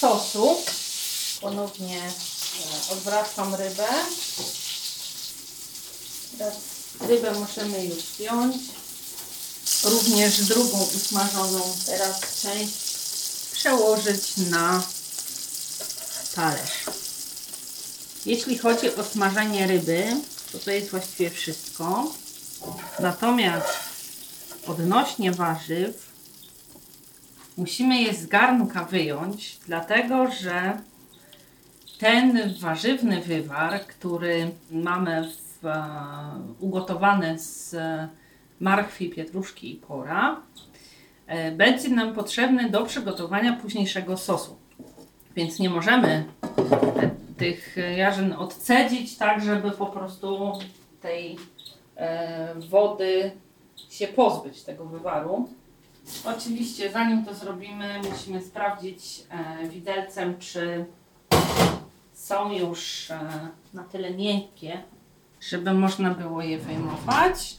sosu. 0.00 0.56
Ponownie 1.40 2.02
e, 2.02 2.92
odwracam 2.92 3.54
rybę. 3.54 3.88
Teraz 6.38 6.54
rybę 7.00 7.32
możemy 7.32 7.84
już 7.84 7.98
wziąć. 7.98 8.56
Również 9.84 10.40
drugą 10.40 10.88
usmażoną 10.96 11.60
teraz 11.86 12.20
część 12.42 12.74
przełożyć 13.52 14.36
na 14.36 14.82
talerz. 16.34 16.84
Jeśli 18.26 18.58
chodzi 18.58 18.96
o 18.96 19.04
smażenie 19.04 19.66
ryby, 19.66 20.16
to 20.52 20.58
to 20.58 20.70
jest 20.70 20.90
właściwie 20.90 21.30
wszystko. 21.30 22.12
Natomiast 23.00 23.68
odnośnie 24.66 25.32
warzyw, 25.32 26.09
musimy 27.56 28.02
je 28.02 28.14
z 28.14 28.26
garnka 28.26 28.84
wyjąć, 28.84 29.58
dlatego 29.66 30.30
że 30.30 30.78
ten 31.98 32.54
warzywny 32.60 33.20
wywar, 33.20 33.80
który 33.86 34.50
mamy 34.70 35.28
w, 35.62 35.66
e, 35.66 35.84
ugotowany 36.60 37.38
z 37.38 37.76
marchwi, 38.60 39.10
pietruszki 39.10 39.72
i 39.72 39.76
pora, 39.76 40.40
e, 41.26 41.52
będzie 41.52 41.88
nam 41.88 42.14
potrzebny 42.14 42.70
do 42.70 42.86
przygotowania 42.86 43.52
późniejszego 43.52 44.16
sosu. 44.16 44.56
Więc 45.36 45.58
nie 45.58 45.70
możemy 45.70 46.24
tych 47.36 47.76
jarzyn 47.96 48.32
odcedzić 48.32 49.16
tak, 49.16 49.44
żeby 49.44 49.70
po 49.70 49.86
prostu 49.86 50.52
tej 51.00 51.38
e, 51.96 52.54
wody 52.70 53.30
się 53.90 54.08
pozbyć, 54.08 54.62
tego 54.62 54.84
wywaru. 54.84 55.48
Oczywiście 56.24 56.92
zanim 56.92 57.24
to 57.24 57.34
zrobimy, 57.34 58.00
musimy 58.10 58.42
sprawdzić 58.42 59.22
e, 59.30 59.68
widelcem, 59.68 60.38
czy 60.38 60.86
są 62.12 62.52
już 62.52 63.10
e, 63.10 63.20
na 63.74 63.84
tyle 63.84 64.10
miękkie, 64.10 64.82
żeby 65.40 65.74
można 65.74 66.10
było 66.14 66.42
je 66.42 66.58
wyjmować. 66.58 67.56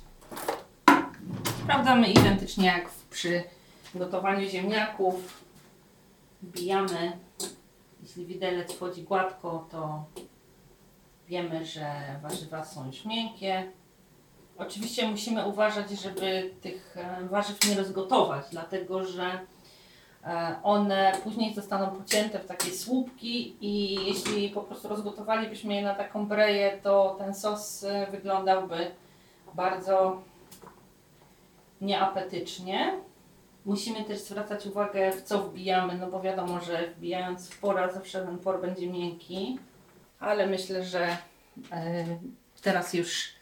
Sprawdzamy 1.64 2.08
identycznie 2.08 2.66
jak 2.66 2.90
przy 3.10 3.44
gotowaniu 3.96 4.50
ziemniaków. 4.50 5.44
Wbijamy, 6.42 7.18
jeśli 8.02 8.26
widelec 8.26 8.74
wchodzi 8.74 9.04
gładko, 9.04 9.68
to 9.72 10.06
wiemy, 11.28 11.66
że 11.66 11.86
warzywa 12.22 12.66
są 12.66 12.88
już 12.88 13.06
miękkie. 13.06 13.72
Oczywiście 14.62 15.08
musimy 15.08 15.46
uważać, 15.46 15.90
żeby 15.90 16.52
tych 16.62 16.98
e, 16.98 17.28
warzyw 17.28 17.70
nie 17.70 17.76
rozgotować, 17.76 18.46
dlatego 18.52 19.04
że 19.04 19.40
e, 20.24 20.56
one 20.64 21.12
później 21.24 21.54
zostaną 21.54 21.88
pocięte 21.88 22.40
w 22.40 22.46
takie 22.46 22.72
słupki 22.72 23.56
i 23.62 23.96
jeśli 24.06 24.50
po 24.50 24.62
prostu 24.62 24.88
rozgotowalibyśmy 24.88 25.74
je 25.74 25.82
na 25.82 25.96
taką 25.96 26.26
breję, 26.26 26.80
to 26.84 27.16
ten 27.20 27.34
sos 27.34 27.84
e, 27.84 28.08
wyglądałby 28.12 28.92
bardzo 29.54 30.22
nieapetycznie. 31.82 32.94
Musimy 33.66 34.04
też 34.04 34.20
zwracać 34.20 34.66
uwagę, 34.66 35.12
w 35.12 35.22
co 35.22 35.40
wbijamy, 35.40 35.98
no 35.98 36.08
bo 36.08 36.22
wiadomo, 36.22 36.60
że 36.60 36.88
wbijając 36.88 37.50
w 37.50 37.60
pora 37.60 37.92
zawsze 37.92 38.26
ten 38.26 38.38
por 38.38 38.62
będzie 38.62 38.88
miękki, 38.88 39.60
ale 40.20 40.48
myślę, 40.48 40.84
że 40.84 41.18
teraz 42.62 42.94
już 42.94 43.41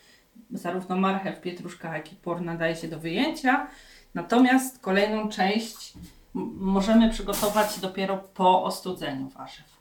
zarówno 0.52 0.96
marchew, 0.96 1.42
pietruszka, 1.42 1.98
jak 1.98 2.14
i 2.14 2.16
por 2.16 2.42
nadaje 2.42 2.76
się 2.76 2.88
do 2.88 3.00
wyjęcia. 3.00 3.68
Natomiast 4.14 4.80
kolejną 4.80 5.30
część 5.30 5.94
możemy 6.34 7.10
przygotować 7.10 7.80
dopiero 7.80 8.18
po 8.18 8.64
ostudzeniu 8.64 9.30
warzyw. 9.30 9.80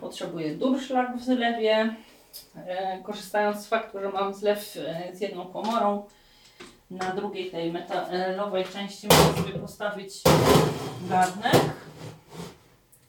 Potrzebuję 0.00 0.56
durszlak 0.56 1.16
w 1.16 1.24
zlewie. 1.24 1.96
E, 2.56 3.02
korzystając 3.02 3.58
z 3.58 3.68
faktu, 3.68 4.00
że 4.00 4.08
mam 4.08 4.34
zlew 4.34 4.76
e, 4.76 5.16
z 5.16 5.20
jedną 5.20 5.46
komorą, 5.46 6.06
na 6.90 7.14
drugiej 7.14 7.50
tej 7.50 7.72
metalowej 7.72 8.64
części 8.64 9.08
mogę 9.08 9.42
sobie 9.42 9.58
postawić 9.58 10.22
garnek, 11.08 11.62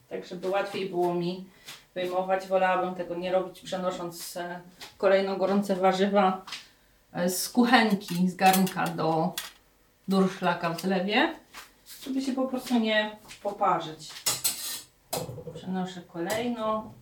tak 0.08 0.26
żeby 0.26 0.48
łatwiej 0.48 0.88
było 0.88 1.14
mi 1.14 1.44
wyjmować. 1.96 2.46
Wolałabym 2.46 2.94
tego 2.94 3.14
nie 3.14 3.32
robić, 3.32 3.60
przenosząc 3.60 4.36
e, 4.36 4.60
kolejno 4.98 5.36
gorące 5.36 5.76
warzywa 5.76 6.44
e, 7.12 7.30
z 7.30 7.48
kuchenki, 7.48 8.28
z 8.28 8.36
garnka 8.36 8.84
do 8.84 9.34
durszlaka 10.08 10.70
w 10.70 10.80
zlewie, 10.80 11.34
żeby 12.04 12.22
się 12.22 12.32
po 12.32 12.46
prostu 12.48 12.78
nie 12.78 13.16
poparzyć. 13.42 14.10
Przenoszę 15.54 16.02
kolejno, 16.12 16.92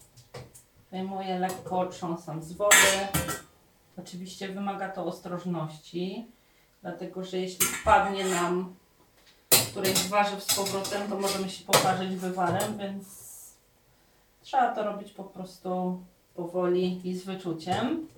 wyjmuję 0.91 1.39
lekko, 1.39 1.81
otrząsam 1.81 2.43
z 2.43 2.53
wody. 2.53 2.99
Oczywiście 3.99 4.49
wymaga 4.49 4.89
to 4.89 5.05
ostrożności, 5.07 6.27
dlatego 6.83 7.25
że 7.25 7.39
jeśli 7.39 7.67
wpadnie 7.67 8.25
nam 8.25 8.75
któreś 9.71 9.99
z 9.99 10.09
warzyw 10.09 10.43
z 10.43 10.55
powrotem, 10.55 11.09
to 11.09 11.19
możemy 11.19 11.51
się 11.51 11.65
poparzyć 11.65 12.17
wywarem, 12.17 12.79
więc 12.79 13.24
trzeba 14.45 14.75
to 14.75 14.85
robić 14.85 15.13
po 15.13 15.25
prostu 15.25 16.01
powoli 16.35 17.09
i 17.09 17.15
z 17.15 17.25
wyczuciem. 17.25 18.09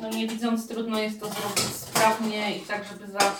No 0.00 0.10
nie 0.10 0.26
widząc 0.26 0.68
trudno 0.68 0.98
jest 0.98 1.20
to 1.20 1.26
zrobić 1.26 1.60
sprawnie 1.60 2.56
i 2.56 2.60
tak, 2.60 2.84
żeby 2.84 3.12
za 3.12 3.34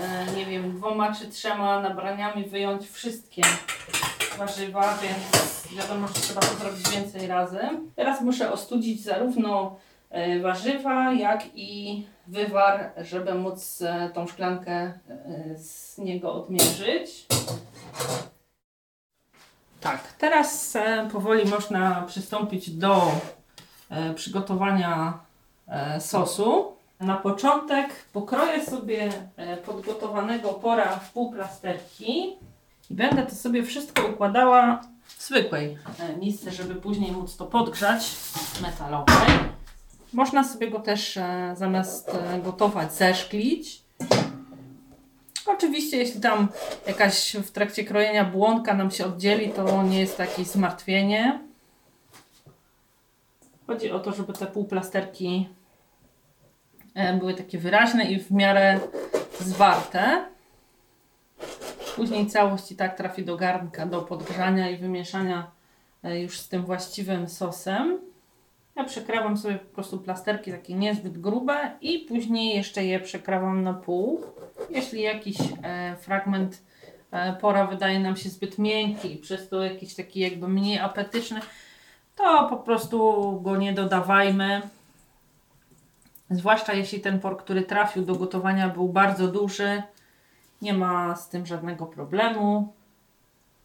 e, 0.00 0.26
nie 0.36 0.46
wiem, 0.46 0.76
dwoma 0.76 1.14
czy 1.14 1.28
trzema 1.28 1.80
nabraniami 1.80 2.44
wyjąć 2.44 2.88
wszystkie 2.88 3.42
warzywa, 4.40 4.98
więc 5.02 5.66
wiadomo, 5.76 6.08
że 6.08 6.14
trzeba 6.14 6.40
to 6.40 6.54
zrobić 6.54 6.88
więcej 6.88 7.26
razy. 7.26 7.58
Teraz 7.96 8.20
muszę 8.20 8.52
ostudzić 8.52 9.02
zarówno 9.02 9.76
e, 10.10 10.40
warzywa, 10.40 11.12
jak 11.12 11.44
i 11.54 12.02
wywar, 12.26 12.92
żeby 12.96 13.34
móc 13.34 13.82
e, 13.82 14.10
tą 14.14 14.26
szklankę 14.26 14.72
e, 14.72 14.92
z 15.58 15.98
niego 15.98 16.34
odmierzyć. 16.34 17.26
Tak, 19.80 20.12
teraz 20.18 20.76
powoli 21.12 21.50
można 21.50 22.02
przystąpić 22.02 22.70
do 22.70 23.12
przygotowania 24.14 25.18
sosu. 25.98 26.72
Na 27.00 27.16
początek 27.16 27.88
pokroję 28.12 28.64
sobie 28.64 29.12
podgotowanego 29.66 30.48
pora 30.48 30.96
w 30.96 31.12
pół 31.12 31.32
plasterki 31.32 32.36
i 32.90 32.94
będę 32.94 33.26
to 33.26 33.34
sobie 33.34 33.62
wszystko 33.62 34.06
układała 34.06 34.80
w 35.04 35.22
zwykłej 35.22 35.78
e, 35.98 36.16
misce, 36.16 36.50
żeby 36.50 36.74
później 36.74 37.12
móc 37.12 37.36
to 37.36 37.46
podgrzać 37.46 38.16
metalowej. 38.62 39.38
Można 40.12 40.44
sobie 40.44 40.70
go 40.70 40.80
też 40.80 41.16
e, 41.16 41.54
zamiast 41.56 42.08
e, 42.08 42.40
gotować 42.40 42.94
zeszklić. 42.94 43.82
Oczywiście, 45.46 45.96
jeśli 45.96 46.20
tam 46.20 46.48
jakaś 46.86 47.36
w 47.36 47.50
trakcie 47.50 47.84
krojenia 47.84 48.24
błonka 48.24 48.74
nam 48.74 48.90
się 48.90 49.06
oddzieli, 49.06 49.50
to 49.50 49.82
nie 49.82 50.00
jest 50.00 50.18
jakieś 50.18 50.46
zmartwienie. 50.46 51.40
Chodzi 53.66 53.90
o 53.90 53.98
to, 53.98 54.12
żeby 54.12 54.32
te 54.32 54.46
półplasterki 54.46 55.48
były 57.18 57.34
takie 57.34 57.58
wyraźne 57.58 58.04
i 58.04 58.20
w 58.20 58.30
miarę 58.30 58.80
zwarte. 59.40 60.29
Później 62.00 62.26
całość 62.26 62.72
i 62.72 62.76
tak 62.76 62.96
trafi 62.96 63.24
do 63.24 63.36
garnka 63.36 63.86
do 63.86 64.02
podgrzania 64.02 64.70
i 64.70 64.76
wymieszania 64.76 65.50
e, 66.04 66.20
już 66.20 66.40
z 66.40 66.48
tym 66.48 66.64
właściwym 66.64 67.28
sosem. 67.28 67.98
Ja 68.76 68.84
przekrawam 68.84 69.36
sobie 69.36 69.54
po 69.54 69.74
prostu 69.74 69.98
plasterki 69.98 70.50
takie 70.50 70.74
niezbyt 70.74 71.18
grube 71.18 71.70
i 71.80 71.98
później 71.98 72.56
jeszcze 72.56 72.84
je 72.84 73.00
przekrawam 73.00 73.62
na 73.62 73.74
pół. 73.74 74.20
Jeśli 74.70 75.02
jakiś 75.02 75.36
e, 75.62 75.96
fragment 75.96 76.62
e, 77.10 77.32
pora 77.32 77.66
wydaje 77.66 78.00
nam 78.00 78.16
się 78.16 78.28
zbyt 78.28 78.58
miękki 78.58 79.14
i 79.14 79.16
przez 79.16 79.48
to 79.48 79.62
jakiś 79.62 79.94
taki 79.94 80.20
jakby 80.20 80.48
mniej 80.48 80.78
apetyczny, 80.78 81.40
to 82.16 82.46
po 82.50 82.56
prostu 82.56 83.40
go 83.42 83.56
nie 83.56 83.72
dodawajmy. 83.72 84.62
Zwłaszcza 86.30 86.72
jeśli 86.72 87.00
ten 87.00 87.20
por, 87.20 87.38
który 87.38 87.62
trafił 87.62 88.04
do 88.04 88.14
gotowania 88.14 88.68
był 88.68 88.88
bardzo 88.88 89.28
duży, 89.28 89.82
nie 90.62 90.74
ma 90.74 91.16
z 91.16 91.28
tym 91.28 91.46
żadnego 91.46 91.86
problemu. 91.86 92.72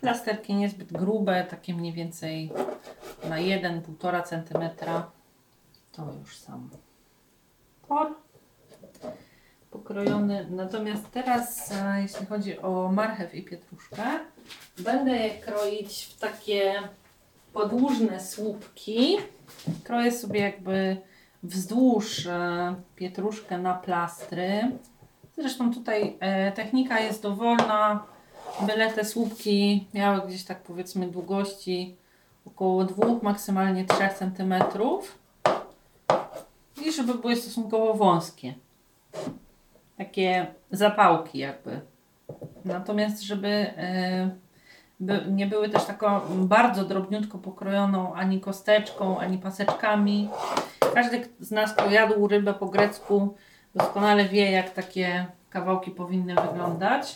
Plasterki 0.01 0.55
niezbyt 0.55 0.93
grube, 0.93 1.45
takie 1.49 1.73
mniej 1.73 1.93
więcej 1.93 2.51
na 3.29 3.35
1-1,5 3.35 4.23
cm. 4.23 4.85
To 5.91 6.13
już 6.19 6.37
sam 6.37 6.69
por 7.87 8.07
pokrojony. 9.71 10.47
Natomiast 10.49 11.11
teraz, 11.11 11.71
e, 11.71 12.01
jeśli 12.01 12.25
chodzi 12.25 12.59
o 12.59 12.91
marchew 12.91 13.35
i 13.35 13.43
pietruszkę, 13.43 14.03
będę 14.79 15.17
je 15.17 15.29
kroić 15.29 16.03
w 16.05 16.19
takie 16.19 16.73
podłużne 17.53 18.19
słupki. 18.19 19.17
Kroję 19.83 20.11
sobie 20.11 20.39
jakby 20.39 20.97
wzdłuż 21.43 22.25
e, 22.25 22.75
pietruszkę 22.95 23.57
na 23.57 23.73
plastry. 23.73 24.71
Zresztą 25.37 25.73
tutaj 25.73 26.17
e, 26.19 26.51
technika 26.51 26.99
jest 26.99 27.23
dowolna, 27.23 28.03
byle 28.61 28.91
te 28.91 29.05
słupki 29.05 29.87
miały 29.93 30.27
gdzieś 30.27 30.43
tak 30.43 30.63
powiedzmy 30.63 31.07
długości 31.07 31.95
około 32.45 32.83
2, 32.83 33.05
maksymalnie 33.21 33.85
3 33.85 33.97
cm 34.19 34.53
i 36.85 36.91
żeby 36.91 37.13
były 37.13 37.35
stosunkowo 37.35 37.93
wąskie. 37.93 38.53
Takie 39.97 40.47
zapałki 40.71 41.39
jakby. 41.39 41.81
Natomiast 42.65 43.21
żeby 43.21 43.47
e, 43.47 44.29
nie 45.29 45.47
były 45.47 45.69
też 45.69 45.85
taką 45.85 46.19
bardzo 46.29 46.85
drobniutko 46.85 47.37
pokrojoną 47.37 48.13
ani 48.13 48.41
kosteczką, 48.41 49.19
ani 49.19 49.37
paseczkami. 49.37 50.29
Każdy 50.93 51.27
z 51.39 51.51
nas, 51.51 51.73
kto 51.73 51.89
jadł 51.89 52.27
rybę 52.27 52.53
po 52.53 52.65
grecku, 52.65 53.35
doskonale 53.75 54.25
wie, 54.25 54.51
jak 54.51 54.69
takie 54.69 55.25
kawałki 55.49 55.91
powinny 55.91 56.35
wyglądać. 56.35 57.15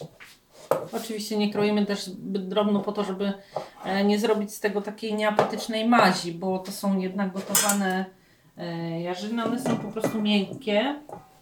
Oczywiście 0.94 1.38
nie 1.38 1.54
kroimy 1.54 1.86
też 1.86 2.04
zbyt 2.04 2.48
drobno 2.48 2.80
po 2.80 2.92
to, 2.92 3.04
żeby 3.04 3.34
e, 3.86 4.04
nie 4.04 4.20
zrobić 4.20 4.54
z 4.54 4.60
tego 4.60 4.82
takiej 4.82 5.14
nieapetycznej 5.14 5.88
mazi, 5.88 6.32
bo 6.32 6.60
to 6.60 6.72
są 6.72 7.00
jednak 7.00 7.32
gotowane 7.32 8.06
e, 8.58 9.02
jarzyny, 9.02 9.44
one 9.44 9.60
są 9.60 9.78
po 9.78 9.92
prostu 9.92 10.22
miękkie 10.22 10.96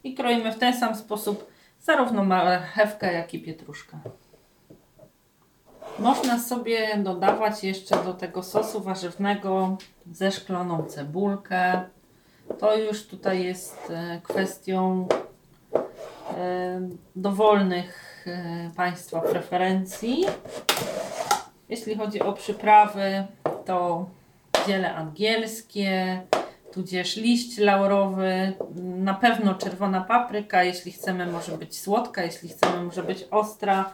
i 0.03 0.13
kroimy 0.13 0.51
w 0.51 0.59
ten 0.59 0.73
sam 0.73 0.95
sposób 0.95 1.47
zarówno 1.81 2.23
marchewkę, 2.23 3.13
jak 3.13 3.33
i 3.33 3.39
pietruszkę. 3.39 3.97
Można 5.99 6.39
sobie 6.39 6.97
dodawać 6.97 7.63
jeszcze 7.63 8.03
do 8.03 8.13
tego 8.13 8.43
sosu 8.43 8.81
warzywnego 8.81 9.77
zeszkloną 10.11 10.83
cebulkę. 10.83 11.81
To 12.59 12.77
już 12.77 13.07
tutaj 13.07 13.43
jest 13.43 13.91
e, 13.91 14.21
kwestią 14.23 15.07
e, 16.37 16.89
dowolnych 17.15 18.25
e, 18.27 18.71
Państwa 18.75 19.21
preferencji. 19.21 20.25
Jeśli 21.69 21.95
chodzi 21.95 22.21
o 22.21 22.33
przyprawy, 22.33 23.25
to 23.65 24.09
ziele 24.67 24.95
angielskie, 24.95 26.21
tudzież 26.71 27.15
liść 27.15 27.57
laurowy, 27.57 28.53
na 28.83 29.13
pewno 29.13 29.55
czerwona 29.55 30.01
papryka, 30.01 30.63
jeśli 30.63 30.91
chcemy 30.91 31.25
może 31.25 31.57
być 31.57 31.79
słodka, 31.79 32.23
jeśli 32.23 32.49
chcemy 32.49 32.83
może 32.83 33.03
być 33.03 33.27
ostra. 33.31 33.93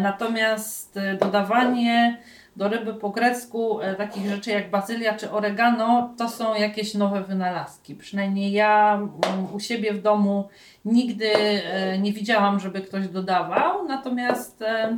Natomiast 0.00 0.98
dodawanie 1.20 2.18
do 2.56 2.68
ryby 2.68 2.94
po 2.94 3.10
grecku 3.10 3.80
e, 3.80 3.94
takich 3.94 4.28
rzeczy 4.28 4.50
jak 4.50 4.70
bazylia 4.70 5.14
czy 5.14 5.30
oregano 5.30 6.14
to 6.18 6.28
są 6.28 6.54
jakieś 6.54 6.94
nowe 6.94 7.22
wynalazki. 7.22 7.94
Przynajmniej 7.94 8.52
ja 8.52 8.94
mm, 8.94 9.54
u 9.54 9.60
siebie 9.60 9.92
w 9.92 10.02
domu 10.02 10.48
nigdy 10.84 11.32
e, 11.34 11.98
nie 11.98 12.12
widziałam, 12.12 12.60
żeby 12.60 12.80
ktoś 12.80 13.08
dodawał. 13.08 13.88
Natomiast 13.88 14.62
e, 14.62 14.96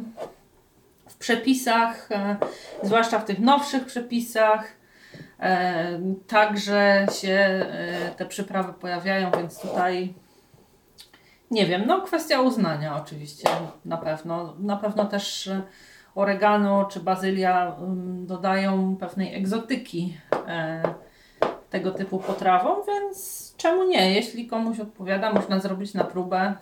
w 1.09 1.17
przepisach, 1.17 2.09
zwłaszcza 2.83 3.19
w 3.19 3.25
tych 3.25 3.39
nowszych 3.39 3.85
przepisach, 3.85 4.77
także 6.27 7.07
się 7.21 7.67
te 8.17 8.27
przyprawy 8.27 8.73
pojawiają, 8.73 9.31
więc 9.31 9.61
tutaj 9.61 10.15
nie 11.51 11.67
wiem, 11.67 11.83
no 11.87 12.01
kwestia 12.01 12.41
uznania 12.41 12.97
oczywiście 12.97 13.49
na 13.85 13.97
pewno. 13.97 14.55
Na 14.59 14.77
pewno 14.77 15.05
też 15.05 15.51
oregano 16.15 16.85
czy 16.85 17.01
bazylia 17.01 17.77
dodają 18.17 18.97
pewnej 18.97 19.35
egzotyki 19.35 20.17
e, 20.49 20.83
tego 21.71 21.91
typu 21.91 22.19
potrawom, 22.19 22.79
więc 22.87 23.55
czemu 23.57 23.85
nie? 23.85 24.15
Jeśli 24.15 24.47
komuś 24.47 24.81
odpowiada, 24.81 25.33
można 25.33 25.61
zrobić 25.61 25.95
na 25.95 26.05
próbę. 26.05 26.55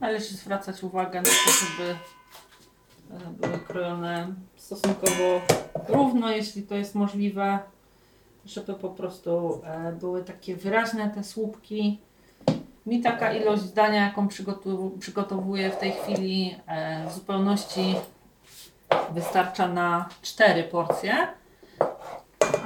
Należy 0.00 0.34
zwracać 0.34 0.82
uwagę 0.82 1.22
na 1.22 1.28
to, 1.28 1.50
żeby 1.52 1.90
e, 1.90 3.30
były 3.30 3.58
krojone 3.58 4.34
stosunkowo 4.56 5.40
równo, 5.88 6.30
jeśli 6.30 6.62
to 6.62 6.74
jest 6.74 6.94
możliwe, 6.94 7.58
żeby 8.44 8.74
po 8.74 8.88
prostu 8.88 9.60
e, 9.64 9.92
były 9.92 10.24
takie 10.24 10.56
wyraźne 10.56 11.10
te 11.10 11.24
słupki. 11.24 12.00
Mi 12.86 13.00
taka 13.00 13.32
ilość 13.32 13.62
dania, 13.62 14.04
jaką 14.04 14.28
przygotowuję 14.98 15.70
w 15.70 15.76
tej 15.76 15.92
chwili, 15.92 16.56
w 17.08 17.12
zupełności 17.12 17.94
wystarcza 19.12 19.68
na 19.68 20.08
4 20.22 20.64
porcje, 20.64 21.28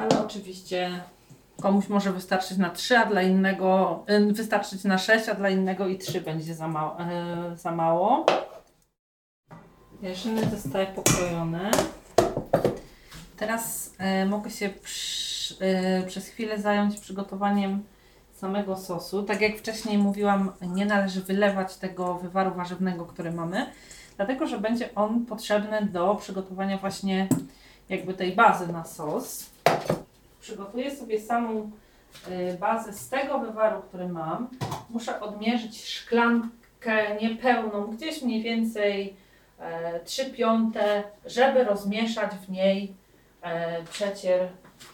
ale 0.00 0.24
oczywiście 0.24 1.00
komuś 1.62 1.88
może 1.88 2.12
wystarczyć 2.12 2.58
na 2.58 2.70
3, 2.70 2.98
a 2.98 3.06
dla 3.06 3.22
innego 3.22 4.04
y, 4.10 4.32
wystarczyć 4.32 4.84
na 4.84 4.98
6, 4.98 5.28
a 5.28 5.34
dla 5.34 5.48
innego 5.48 5.86
i 5.88 5.98
3 5.98 6.20
będzie 6.20 6.54
za, 6.54 6.68
mało. 6.68 6.96
Yy, 7.50 7.56
za 7.56 7.72
mało. 7.72 8.26
Zostały 10.50 10.86
pokrojone. 10.86 11.70
Teraz 13.36 13.94
yy, 14.20 14.26
mogę 14.26 14.50
się 14.50 14.68
przy, 14.68 15.54
yy, 15.64 16.06
przez 16.06 16.28
chwilę 16.28 16.58
zająć 16.58 17.00
przygotowaniem 17.00 17.84
samego 18.32 18.76
sosu. 18.76 19.22
Tak 19.22 19.40
jak 19.40 19.56
wcześniej 19.56 19.98
mówiłam, 19.98 20.52
nie 20.62 20.86
należy 20.86 21.22
wylewać 21.22 21.76
tego 21.76 22.14
wywaru 22.14 22.54
warzywnego, 22.54 23.04
który 23.06 23.32
mamy, 23.32 23.66
dlatego 24.16 24.46
że 24.46 24.58
będzie 24.58 24.94
on 24.94 25.26
potrzebny 25.26 25.82
do 25.82 26.14
przygotowania 26.14 26.78
właśnie 26.78 27.28
jakby 27.88 28.14
tej 28.14 28.32
bazy 28.32 28.72
na 28.72 28.84
sos. 28.84 29.50
Przygotuję 30.40 30.96
sobie 30.96 31.20
samą 31.20 31.70
y, 32.28 32.56
bazę 32.60 32.92
z 32.92 33.08
tego 33.08 33.38
wywaru, 33.38 33.82
który 33.82 34.08
mam. 34.08 34.48
Muszę 34.90 35.20
odmierzyć 35.20 35.84
szklankę 35.84 37.16
niepełną, 37.22 37.86
gdzieś 37.86 38.22
mniej 38.22 38.42
więcej 38.42 39.16
3 40.04 40.22
e, 40.22 40.30
piąte, 40.30 41.02
żeby 41.26 41.64
rozmieszać 41.64 42.32
w 42.32 42.50
niej 42.50 42.94
e, 43.42 43.84
przecier 43.84 44.48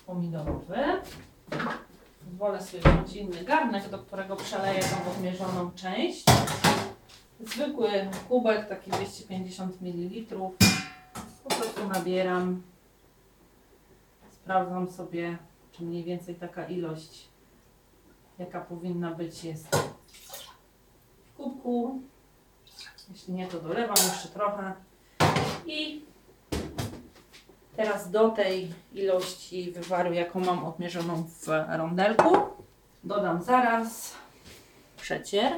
pomidorowy. 0.06 0.76
Wolę 2.38 2.62
sobie 2.62 2.82
wziąć 2.82 3.16
inny 3.16 3.44
garnek, 3.44 3.88
do 3.88 3.98
którego 3.98 4.36
przeleję 4.36 4.80
tą 4.80 5.10
odmierzoną 5.10 5.70
część 5.74 6.24
zwykły 7.42 7.90
kubek, 8.28 8.68
taki 8.68 8.90
250 8.90 9.82
ml. 9.82 10.36
Po 11.44 11.48
prostu 11.48 11.88
nabieram. 11.88 12.62
Sprawdzam 14.30 14.90
sobie, 14.90 15.38
czy 15.72 15.84
mniej 15.84 16.04
więcej 16.04 16.34
taka 16.34 16.66
ilość, 16.66 17.28
jaka 18.38 18.60
powinna 18.60 19.10
być, 19.10 19.44
jest 19.44 19.76
w 21.24 21.36
kubku. 21.36 22.00
Jeśli 23.10 23.34
nie, 23.34 23.46
to 23.46 23.60
dolewam 23.60 23.96
jeszcze 23.96 24.28
trochę. 24.28 24.74
I 25.66 26.04
teraz 27.76 28.10
do 28.10 28.28
tej 28.28 28.72
ilości 28.92 29.72
wywaru, 29.72 30.12
jaką 30.12 30.40
mam 30.40 30.64
odmierzoną 30.64 31.22
w 31.22 31.48
rondelku, 31.76 32.36
dodam 33.04 33.42
zaraz 33.42 34.14
przecier 34.96 35.52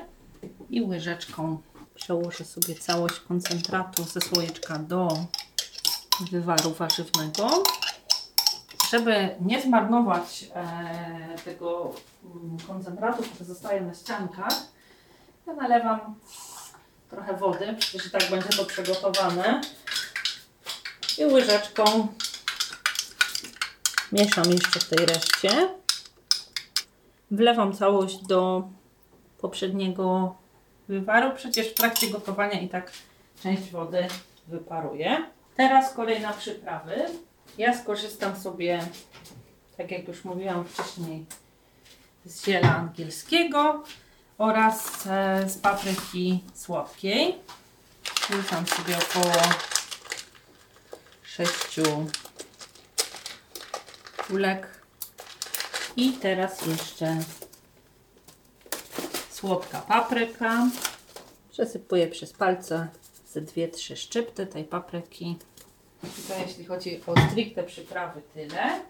i 0.70 0.82
łyżeczką 0.82 1.58
Przełożę 1.94 2.44
sobie 2.44 2.74
całość 2.74 3.20
koncentratu 3.20 4.04
ze 4.04 4.20
słoiczka 4.20 4.78
do 4.78 5.08
wywaru 6.30 6.70
warzywnego. 6.70 7.62
Żeby 8.90 9.36
nie 9.40 9.62
zmarnować 9.62 10.44
e, 10.54 11.38
tego 11.44 11.94
mm, 12.24 12.58
koncentratu, 12.66 13.22
który 13.22 13.44
zostaje 13.44 13.80
na 13.80 13.94
ściankach, 13.94 14.54
ja 15.46 15.52
nalewam 15.52 16.14
trochę 17.10 17.36
wody, 17.36 17.76
przecież 17.78 18.10
tak 18.10 18.30
będzie 18.30 18.48
to 18.48 18.64
przygotowane. 18.64 19.60
I 21.18 21.24
łyżeczką 21.24 22.08
mieszam 24.12 24.44
jeszcze 24.52 24.80
w 24.80 24.88
tej 24.88 25.06
reszcie. 25.06 25.68
Wlewam 27.30 27.72
całość 27.72 28.16
do 28.26 28.68
poprzedniego 29.38 30.34
wywaru. 30.88 31.36
Przecież 31.36 31.68
w 31.68 31.74
trakcie 31.74 32.10
gotowania 32.10 32.60
i 32.60 32.68
tak 32.68 32.92
część 33.42 33.70
wody 33.70 34.06
wyparuje. 34.48 35.26
Teraz 35.56 35.94
kolejna 35.94 36.32
przyprawy. 36.32 37.06
Ja 37.58 37.78
skorzystam 37.78 38.36
sobie, 38.36 38.80
tak 39.76 39.90
jak 39.90 40.08
już 40.08 40.24
mówiłam 40.24 40.64
wcześniej, 40.64 41.24
z 42.24 42.44
ziela 42.46 42.76
angielskiego 42.76 43.84
oraz 44.38 45.06
e, 45.06 45.48
z 45.48 45.58
papryki 45.58 46.40
słodkiej. 46.54 47.38
Wrzucam 48.30 48.66
sobie 48.66 48.96
około 48.98 49.34
6 51.22 51.50
kulek. 54.28 54.68
I 55.96 56.12
teraz 56.12 56.66
jeszcze 56.66 57.16
słodka 59.44 59.80
papryka. 59.80 60.66
Przesypuję 61.50 62.06
przez 62.06 62.32
palce 62.32 62.88
ze 63.32 63.42
2-3 63.42 63.96
szczypty 63.96 64.46
tej 64.46 64.64
papryki. 64.64 65.36
To 66.28 66.34
jeśli 66.46 66.64
chodzi 66.64 67.00
o 67.06 67.14
stricte 67.30 67.62
przyprawy 67.62 68.22
tyle. 68.34 68.80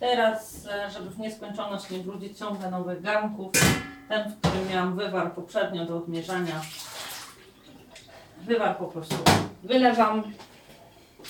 Teraz, 0.00 0.66
e, 0.66 0.90
żeby 0.90 1.10
w 1.10 1.18
nieskończoność 1.18 1.90
nie 1.90 1.98
brudzić 1.98 2.38
ciągle 2.38 2.70
nowych 2.70 3.02
garnków, 3.02 3.52
ten, 4.08 4.30
w 4.30 4.38
którym 4.38 4.68
miałam 4.68 4.96
wywar 4.96 5.32
poprzednio 5.32 5.86
do 5.86 5.96
odmierzania, 5.96 6.62
wywar 8.40 8.78
po 8.78 8.86
prostu 8.86 9.16
wylewam 9.62 10.22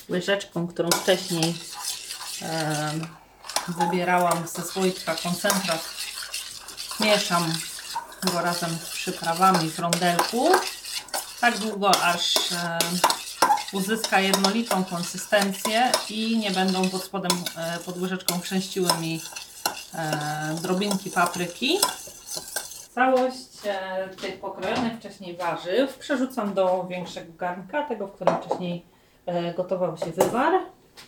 łyżeczką, 0.08 0.66
którą 0.66 0.88
wcześniej 0.90 1.54
e, 2.42 2.92
wybierałam 3.68 4.48
ze 4.48 4.62
słoiczka 4.62 5.14
koncentrat. 5.14 5.88
Mieszam 7.00 7.52
go 8.30 8.40
razem 8.40 8.70
z 8.70 8.90
przyprawami 8.90 9.70
w 9.70 9.78
rondelku. 9.78 10.48
Tak 11.40 11.58
długo, 11.58 11.90
aż 12.02 12.52
e, 12.52 12.78
uzyska 13.72 14.20
jednolitą 14.20 14.84
konsystencję 14.84 15.92
i 16.10 16.38
nie 16.38 16.50
będą 16.50 16.88
pod 16.88 17.04
spodem, 17.04 17.32
e, 17.56 17.78
pod 17.78 17.98
łyżeczką 17.98 18.40
chrzęściły 18.40 18.88
mi 19.00 19.20
e, 19.94 20.56
drobinki 20.62 21.10
papryki. 21.10 21.78
Całość 22.94 23.48
tych 24.20 24.40
pokrojonych 24.40 24.98
wcześniej 24.98 25.36
warzyw 25.36 25.98
przerzucam 25.98 26.54
do 26.54 26.86
większego 26.90 27.32
garnka, 27.32 27.82
tego, 27.82 28.06
w 28.06 28.12
którym 28.12 28.34
wcześniej 28.42 28.86
gotował 29.56 29.96
się 29.96 30.06
wywar. 30.06 30.52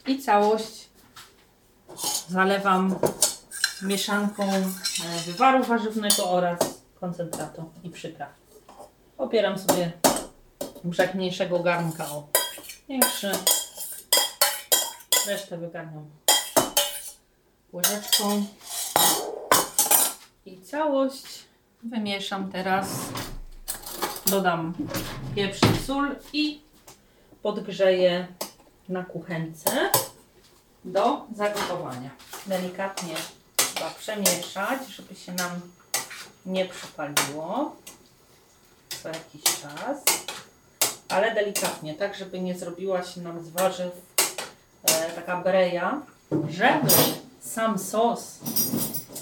I 0.06 0.22
całość 0.22 0.88
zalewam 2.28 2.94
mieszanką 3.82 4.48
wywaru 5.26 5.64
warzywnego 5.64 6.30
oraz 6.30 6.58
koncentratu 7.04 7.70
i 7.82 7.90
przypraw. 7.90 8.30
Opieram 9.18 9.58
sobie 9.58 9.92
brzeg 10.84 11.14
mniejszego 11.14 11.58
garnka 11.60 12.06
o 12.06 12.28
większy. 12.88 13.32
Resztę 15.26 15.58
wygarniam 15.58 16.10
łyżeczką. 17.72 18.44
I 20.46 20.60
całość 20.60 21.44
wymieszam 21.82 22.52
teraz. 22.52 22.88
Dodam 24.26 24.74
pieprz 25.34 25.60
i 25.74 25.86
sól 25.86 26.16
i 26.32 26.62
podgrzeję 27.42 28.26
na 28.88 29.04
kuchence 29.04 29.90
do 30.84 31.26
zagotowania. 31.34 32.10
Delikatnie 32.46 33.14
trzeba 33.56 33.90
przemieszać, 33.90 34.88
żeby 34.88 35.14
się 35.14 35.32
nam 35.32 35.60
nie 36.46 36.64
przypaliło 36.64 37.76
co 39.02 39.08
jakiś 39.08 39.42
czas, 39.42 40.04
ale 41.08 41.34
delikatnie, 41.34 41.94
tak 41.94 42.14
żeby 42.14 42.40
nie 42.40 42.58
zrobiła 42.58 43.02
się 43.02 43.20
nam 43.20 43.44
z 43.44 43.48
warzyw 43.48 43.92
e, 44.84 45.10
taka 45.10 45.36
breja, 45.36 46.02
żeby 46.48 46.92
sam 47.40 47.78
sos 47.78 48.38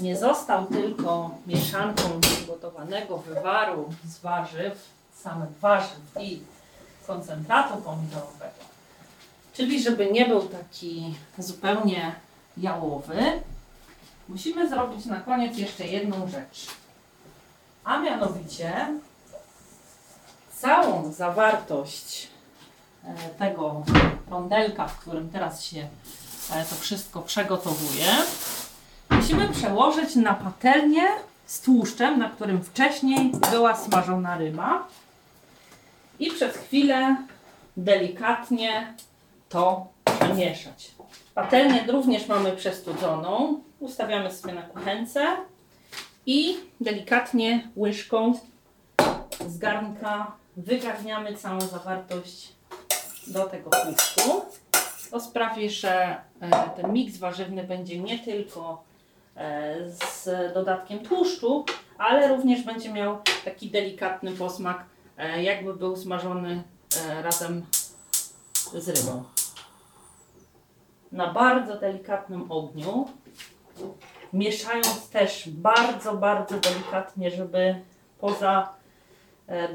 nie 0.00 0.16
został 0.16 0.66
tylko 0.66 1.30
mieszanką 1.46 2.20
przygotowanego 2.20 3.18
wywaru 3.18 3.90
z 4.04 4.18
warzyw, 4.18 4.88
samych 5.22 5.50
warzyw 5.60 6.00
i 6.20 6.40
koncentratu 7.06 7.76
pomidorowego, 7.76 8.62
czyli 9.54 9.82
żeby 9.82 10.12
nie 10.12 10.26
był 10.26 10.40
taki 10.42 11.14
zupełnie 11.38 12.14
jałowy, 12.56 13.22
musimy 14.28 14.68
zrobić 14.68 15.06
na 15.06 15.20
koniec 15.20 15.58
jeszcze 15.58 15.84
jedną 15.86 16.28
rzecz. 16.28 16.81
A 17.84 17.98
mianowicie 17.98 18.88
całą 20.54 21.12
zawartość 21.12 22.28
e, 23.04 23.14
tego 23.38 23.82
rondelka, 24.30 24.88
w 24.88 24.98
którym 24.98 25.30
teraz 25.30 25.64
się 25.64 25.88
e, 26.52 26.64
to 26.64 26.74
wszystko 26.74 27.22
przygotowuje, 27.22 28.06
musimy 29.10 29.48
przełożyć 29.48 30.16
na 30.16 30.34
patelnię 30.34 31.02
z 31.46 31.60
tłuszczem, 31.60 32.18
na 32.18 32.30
którym 32.30 32.64
wcześniej 32.64 33.32
była 33.50 33.76
smażona 33.76 34.38
ryba 34.38 34.88
i 36.18 36.30
przez 36.30 36.56
chwilę 36.56 37.16
delikatnie 37.76 38.94
to 39.48 39.86
przemieszać. 40.04 40.90
Patelnię 41.34 41.84
również 41.88 42.26
mamy 42.26 42.52
przestudzoną. 42.52 43.60
Ustawiamy 43.80 44.32
sobie 44.32 44.54
na 44.54 44.62
kuchence 44.62 45.36
i 46.26 46.56
delikatnie 46.80 47.70
łyżką 47.76 48.34
z 49.48 49.58
garnka 49.58 50.32
wygarniamy 50.56 51.36
całą 51.36 51.60
zawartość 51.60 52.52
do 53.26 53.44
tego 53.44 53.70
tłuszczu. 53.70 54.42
To 55.10 55.20
sprawi, 55.20 55.70
że 55.70 56.16
e, 56.40 56.70
ten 56.76 56.92
miks 56.92 57.16
warzywny 57.16 57.64
będzie 57.64 57.98
nie 57.98 58.18
tylko 58.18 58.84
e, 59.36 59.76
z 59.90 60.54
dodatkiem 60.54 60.98
tłuszczu, 60.98 61.64
ale 61.98 62.28
również 62.28 62.62
będzie 62.62 62.92
miał 62.92 63.18
taki 63.44 63.70
delikatny 63.70 64.32
posmak, 64.32 64.84
e, 65.16 65.42
jakby 65.42 65.74
był 65.74 65.96
smażony 65.96 66.62
razem 67.22 67.66
z 68.74 68.88
rybą. 68.88 69.24
Na 71.12 71.32
bardzo 71.32 71.76
delikatnym 71.76 72.52
ogniu, 72.52 73.08
mieszając 74.32 75.08
też 75.08 75.48
bardzo, 75.48 76.14
bardzo 76.14 76.58
delikatnie, 76.58 77.30
żeby 77.30 77.74
poza 78.18 78.68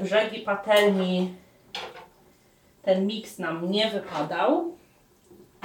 brzegi 0.00 0.40
patelni 0.40 1.34
ten 2.82 3.06
miks 3.06 3.38
nam 3.38 3.70
nie 3.70 3.90
wypadał. 3.90 4.72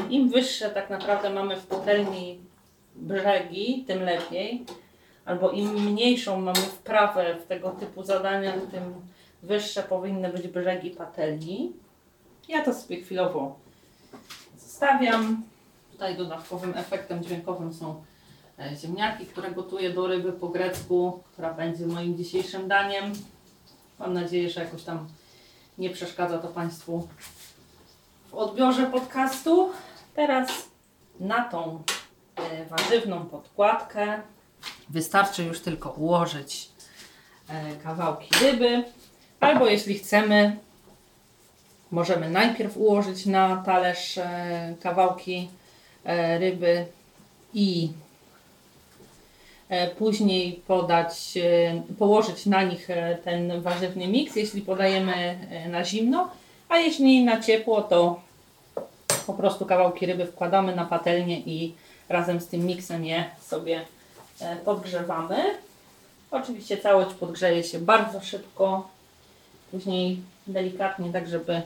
Im 0.10 0.30
wyższe 0.30 0.70
tak 0.70 0.90
naprawdę 0.90 1.30
mamy 1.30 1.58
w 1.58 1.68
patelni 1.68 2.40
brzegi, 2.96 3.84
tym 3.88 4.04
lepiej. 4.04 4.66
Albo 5.26 5.52
im 5.52 5.92
mniejszą 5.92 6.42
mamy 6.42 6.60
wprawę 6.60 7.36
w 7.36 7.48
tego 7.48 7.70
typu 7.70 8.04
zadania, 8.04 8.54
tym 8.72 8.94
wyższe 9.44 9.84
powinny 9.84 10.30
być 10.30 10.48
brzegi 10.48 10.90
patelni. 10.90 11.72
Ja 12.48 12.66
to 12.66 12.74
sobie 12.74 13.02
chwilowo 13.02 13.56
zostawiam. 14.58 15.44
Tutaj 15.92 16.18
dodatkowym 16.18 16.74
efektem 16.78 17.24
dźwiękowym 17.24 17.74
są 17.74 17.90
e, 17.92 17.96
ziemniaki, 18.76 19.26
które 19.26 19.52
gotuję 19.52 19.90
do 19.90 20.08
ryby 20.08 20.34
po 20.34 20.50
grecku, 20.50 21.24
która 21.32 21.54
będzie 21.54 21.88
moim 21.88 22.18
dzisiejszym 22.18 22.68
daniem. 22.68 23.14
Mam 24.00 24.14
nadzieję, 24.14 24.50
że 24.50 24.64
jakoś 24.64 24.84
tam 24.84 25.08
nie 25.78 25.90
przeszkadza 25.90 26.38
to 26.38 26.48
Państwu 26.48 27.08
w 28.30 28.34
odbiorze 28.34 28.86
podcastu. 28.86 29.72
Teraz 30.16 30.50
na 31.20 31.44
tą 31.44 31.84
e, 32.36 32.66
warzywną 32.66 33.26
podkładkę 33.26 34.22
wystarczy 34.90 35.44
już 35.44 35.60
tylko 35.60 35.90
ułożyć 35.90 36.70
e, 37.50 37.76
kawałki 37.76 38.30
ryby, 38.42 38.84
albo 39.40 39.68
jeśli 39.68 40.00
chcemy, 40.00 40.58
możemy 41.92 42.30
najpierw 42.30 42.78
ułożyć 42.78 43.26
na 43.26 43.64
talerz 43.66 44.18
e, 44.18 44.76
kawałki 44.82 45.50
ryby 46.40 46.86
i 47.54 47.92
e, 47.92 48.03
później 49.98 50.62
podać, 50.68 51.38
e, 51.38 51.82
położyć 52.00 52.46
na 52.46 52.64
nich 52.64 52.90
e, 52.90 53.18
ten 53.24 53.62
warzywny 53.62 54.08
miks, 54.08 54.36
jeśli 54.36 54.62
podajemy 54.62 55.14
e, 55.14 55.70
na 55.70 55.86
zimno, 55.86 56.30
a 56.70 56.78
jeśli 56.78 57.24
na 57.24 57.42
ciepło, 57.42 57.82
to 57.82 58.22
po 59.28 59.34
prostu 59.34 59.66
kawałki 59.66 60.06
ryby 60.06 60.26
wkładamy 60.26 60.76
na 60.76 60.86
patelnię 60.86 61.40
i 61.40 61.76
razem 62.10 62.42
z 62.42 62.48
tym 62.48 62.66
miksem 62.66 63.06
je 63.06 63.26
sobie 63.42 63.82
e, 64.42 64.56
podgrzewamy. 64.56 65.38
Oczywiście 66.32 66.78
całość 66.78 67.16
podgrzeje 67.16 67.64
się 67.64 67.80
bardzo 67.80 68.22
szybko, 68.22 68.90
później 69.72 70.22
delikatnie, 70.48 71.12
tak 71.12 71.28
żeby 71.28 71.62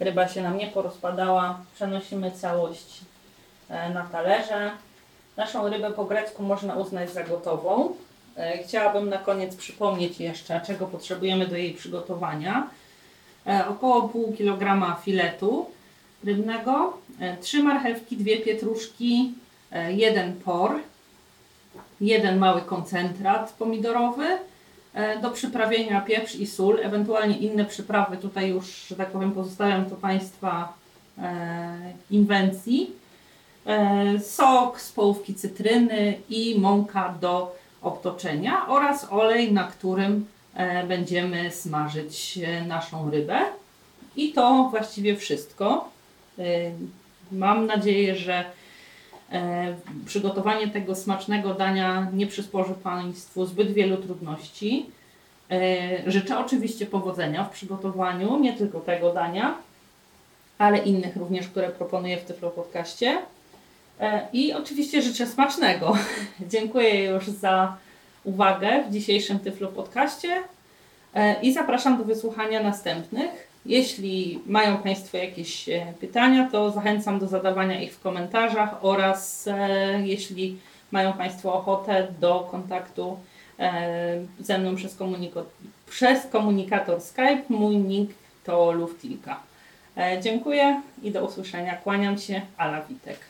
ryba 0.00 0.28
się 0.28 0.42
nam 0.42 0.56
nie 0.58 0.66
porozpadała, 0.66 1.60
przenosimy 1.74 2.30
całość 2.30 3.00
e, 3.68 3.90
na 3.90 4.02
talerze. 4.02 4.70
Naszą 5.36 5.68
rybę 5.68 5.90
po 5.90 6.04
grecku 6.04 6.42
można 6.42 6.74
uznać 6.74 7.12
za 7.12 7.24
gotową. 7.24 7.94
E, 8.36 8.58
Chciałabym 8.58 9.08
na 9.08 9.18
koniec 9.18 9.56
przypomnieć 9.56 10.20
jeszcze, 10.20 10.60
czego 10.66 10.86
potrzebujemy 10.86 11.46
do 11.46 11.56
jej 11.56 11.74
przygotowania. 11.74 12.70
E, 13.46 13.68
Około 13.68 14.08
pół 14.08 14.32
kilograma 14.32 15.00
filetu 15.04 15.66
rybnego, 16.24 16.98
e, 17.20 17.36
trzy 17.36 17.62
marchewki, 17.62 18.16
dwie 18.16 18.36
pietruszki, 18.38 19.34
jeden 19.88 20.36
por, 20.36 20.72
jeden 22.00 22.38
mały 22.38 22.60
koncentrat 22.60 23.52
pomidorowy, 23.52 24.26
do 25.22 25.30
przyprawienia 25.30 26.00
pieprz 26.00 26.34
i 26.34 26.46
sól, 26.46 26.80
ewentualnie 26.82 27.38
inne 27.38 27.64
przyprawy, 27.64 28.16
tutaj 28.16 28.48
już, 28.50 28.86
że 28.88 28.96
tak 28.96 29.10
powiem, 29.10 29.32
pozostawiam 29.32 29.90
to 29.90 29.96
Państwa 29.96 30.72
inwencji. 32.10 32.92
E, 33.66 34.20
sok 34.20 34.80
z 34.80 34.92
połówki 34.92 35.34
cytryny 35.34 36.18
i 36.28 36.58
mąka 36.58 37.14
do 37.20 37.56
obtoczenia 37.82 38.66
oraz 38.68 39.12
olej, 39.12 39.52
na 39.52 39.64
którym 39.64 40.26
e, 40.54 40.86
będziemy 40.86 41.50
smażyć 41.50 42.38
e, 42.44 42.64
naszą 42.64 43.10
rybę. 43.10 43.40
I 44.16 44.32
to 44.32 44.68
właściwie 44.70 45.16
wszystko. 45.16 45.88
Mam 47.32 47.66
nadzieję, 47.66 48.16
że 48.16 48.44
przygotowanie 50.06 50.68
tego 50.68 50.94
smacznego 50.94 51.54
dania 51.54 52.10
nie 52.12 52.26
przysporzy 52.26 52.74
Państwu 52.74 53.46
zbyt 53.46 53.72
wielu 53.72 53.96
trudności. 53.96 54.90
Życzę 56.06 56.38
oczywiście 56.38 56.86
powodzenia 56.86 57.44
w 57.44 57.50
przygotowaniu 57.50 58.38
nie 58.38 58.52
tylko 58.52 58.80
tego 58.80 59.12
dania, 59.12 59.54
ale 60.58 60.78
innych 60.78 61.16
również, 61.16 61.48
które 61.48 61.68
proponuję 61.68 62.16
w 62.16 62.24
Tyflo 62.24 62.50
Podcaście. 62.50 63.18
E, 64.00 64.28
I 64.32 64.52
oczywiście 64.52 65.02
życzę 65.02 65.26
smacznego. 65.26 65.96
Dziękuję 66.52 67.04
już 67.04 67.28
za 67.28 67.76
uwagę 68.24 68.84
w 68.88 68.92
dzisiejszym 68.92 69.38
Tyflo 69.38 69.68
Podcaście 69.68 70.42
e, 71.14 71.42
i 71.42 71.52
zapraszam 71.52 71.98
do 71.98 72.04
wysłuchania 72.04 72.62
następnych. 72.62 73.50
Jeśli 73.66 74.40
mają 74.46 74.76
Państwo 74.76 75.16
jakieś 75.16 75.68
e, 75.68 75.92
pytania, 76.00 76.48
to 76.52 76.70
zachęcam 76.70 77.18
do 77.18 77.26
zadawania 77.26 77.80
ich 77.80 77.92
w 77.94 78.00
komentarzach 78.00 78.84
oraz 78.84 79.48
jeśli 80.04 80.58
mają 80.90 81.12
Państwo 81.12 81.54
ochotę 81.54 82.08
do 82.20 82.48
kontaktu 82.50 83.18
ze 84.40 84.58
mną 84.58 84.76
przez, 84.76 84.98
komuniko- 84.98 85.44
przez 85.90 86.26
komunikator 86.26 87.00
Skype, 87.00 87.42
mój 87.48 87.76
nick 87.76 88.14
to 88.44 88.72
Luftilka. 88.72 89.40
Dziękuję 90.20 90.82
i 91.02 91.10
do 91.10 91.24
usłyszenia. 91.24 91.76
Kłaniam 91.76 92.18
się, 92.18 92.40
Ala 92.56 92.82
Witek. 92.82 93.29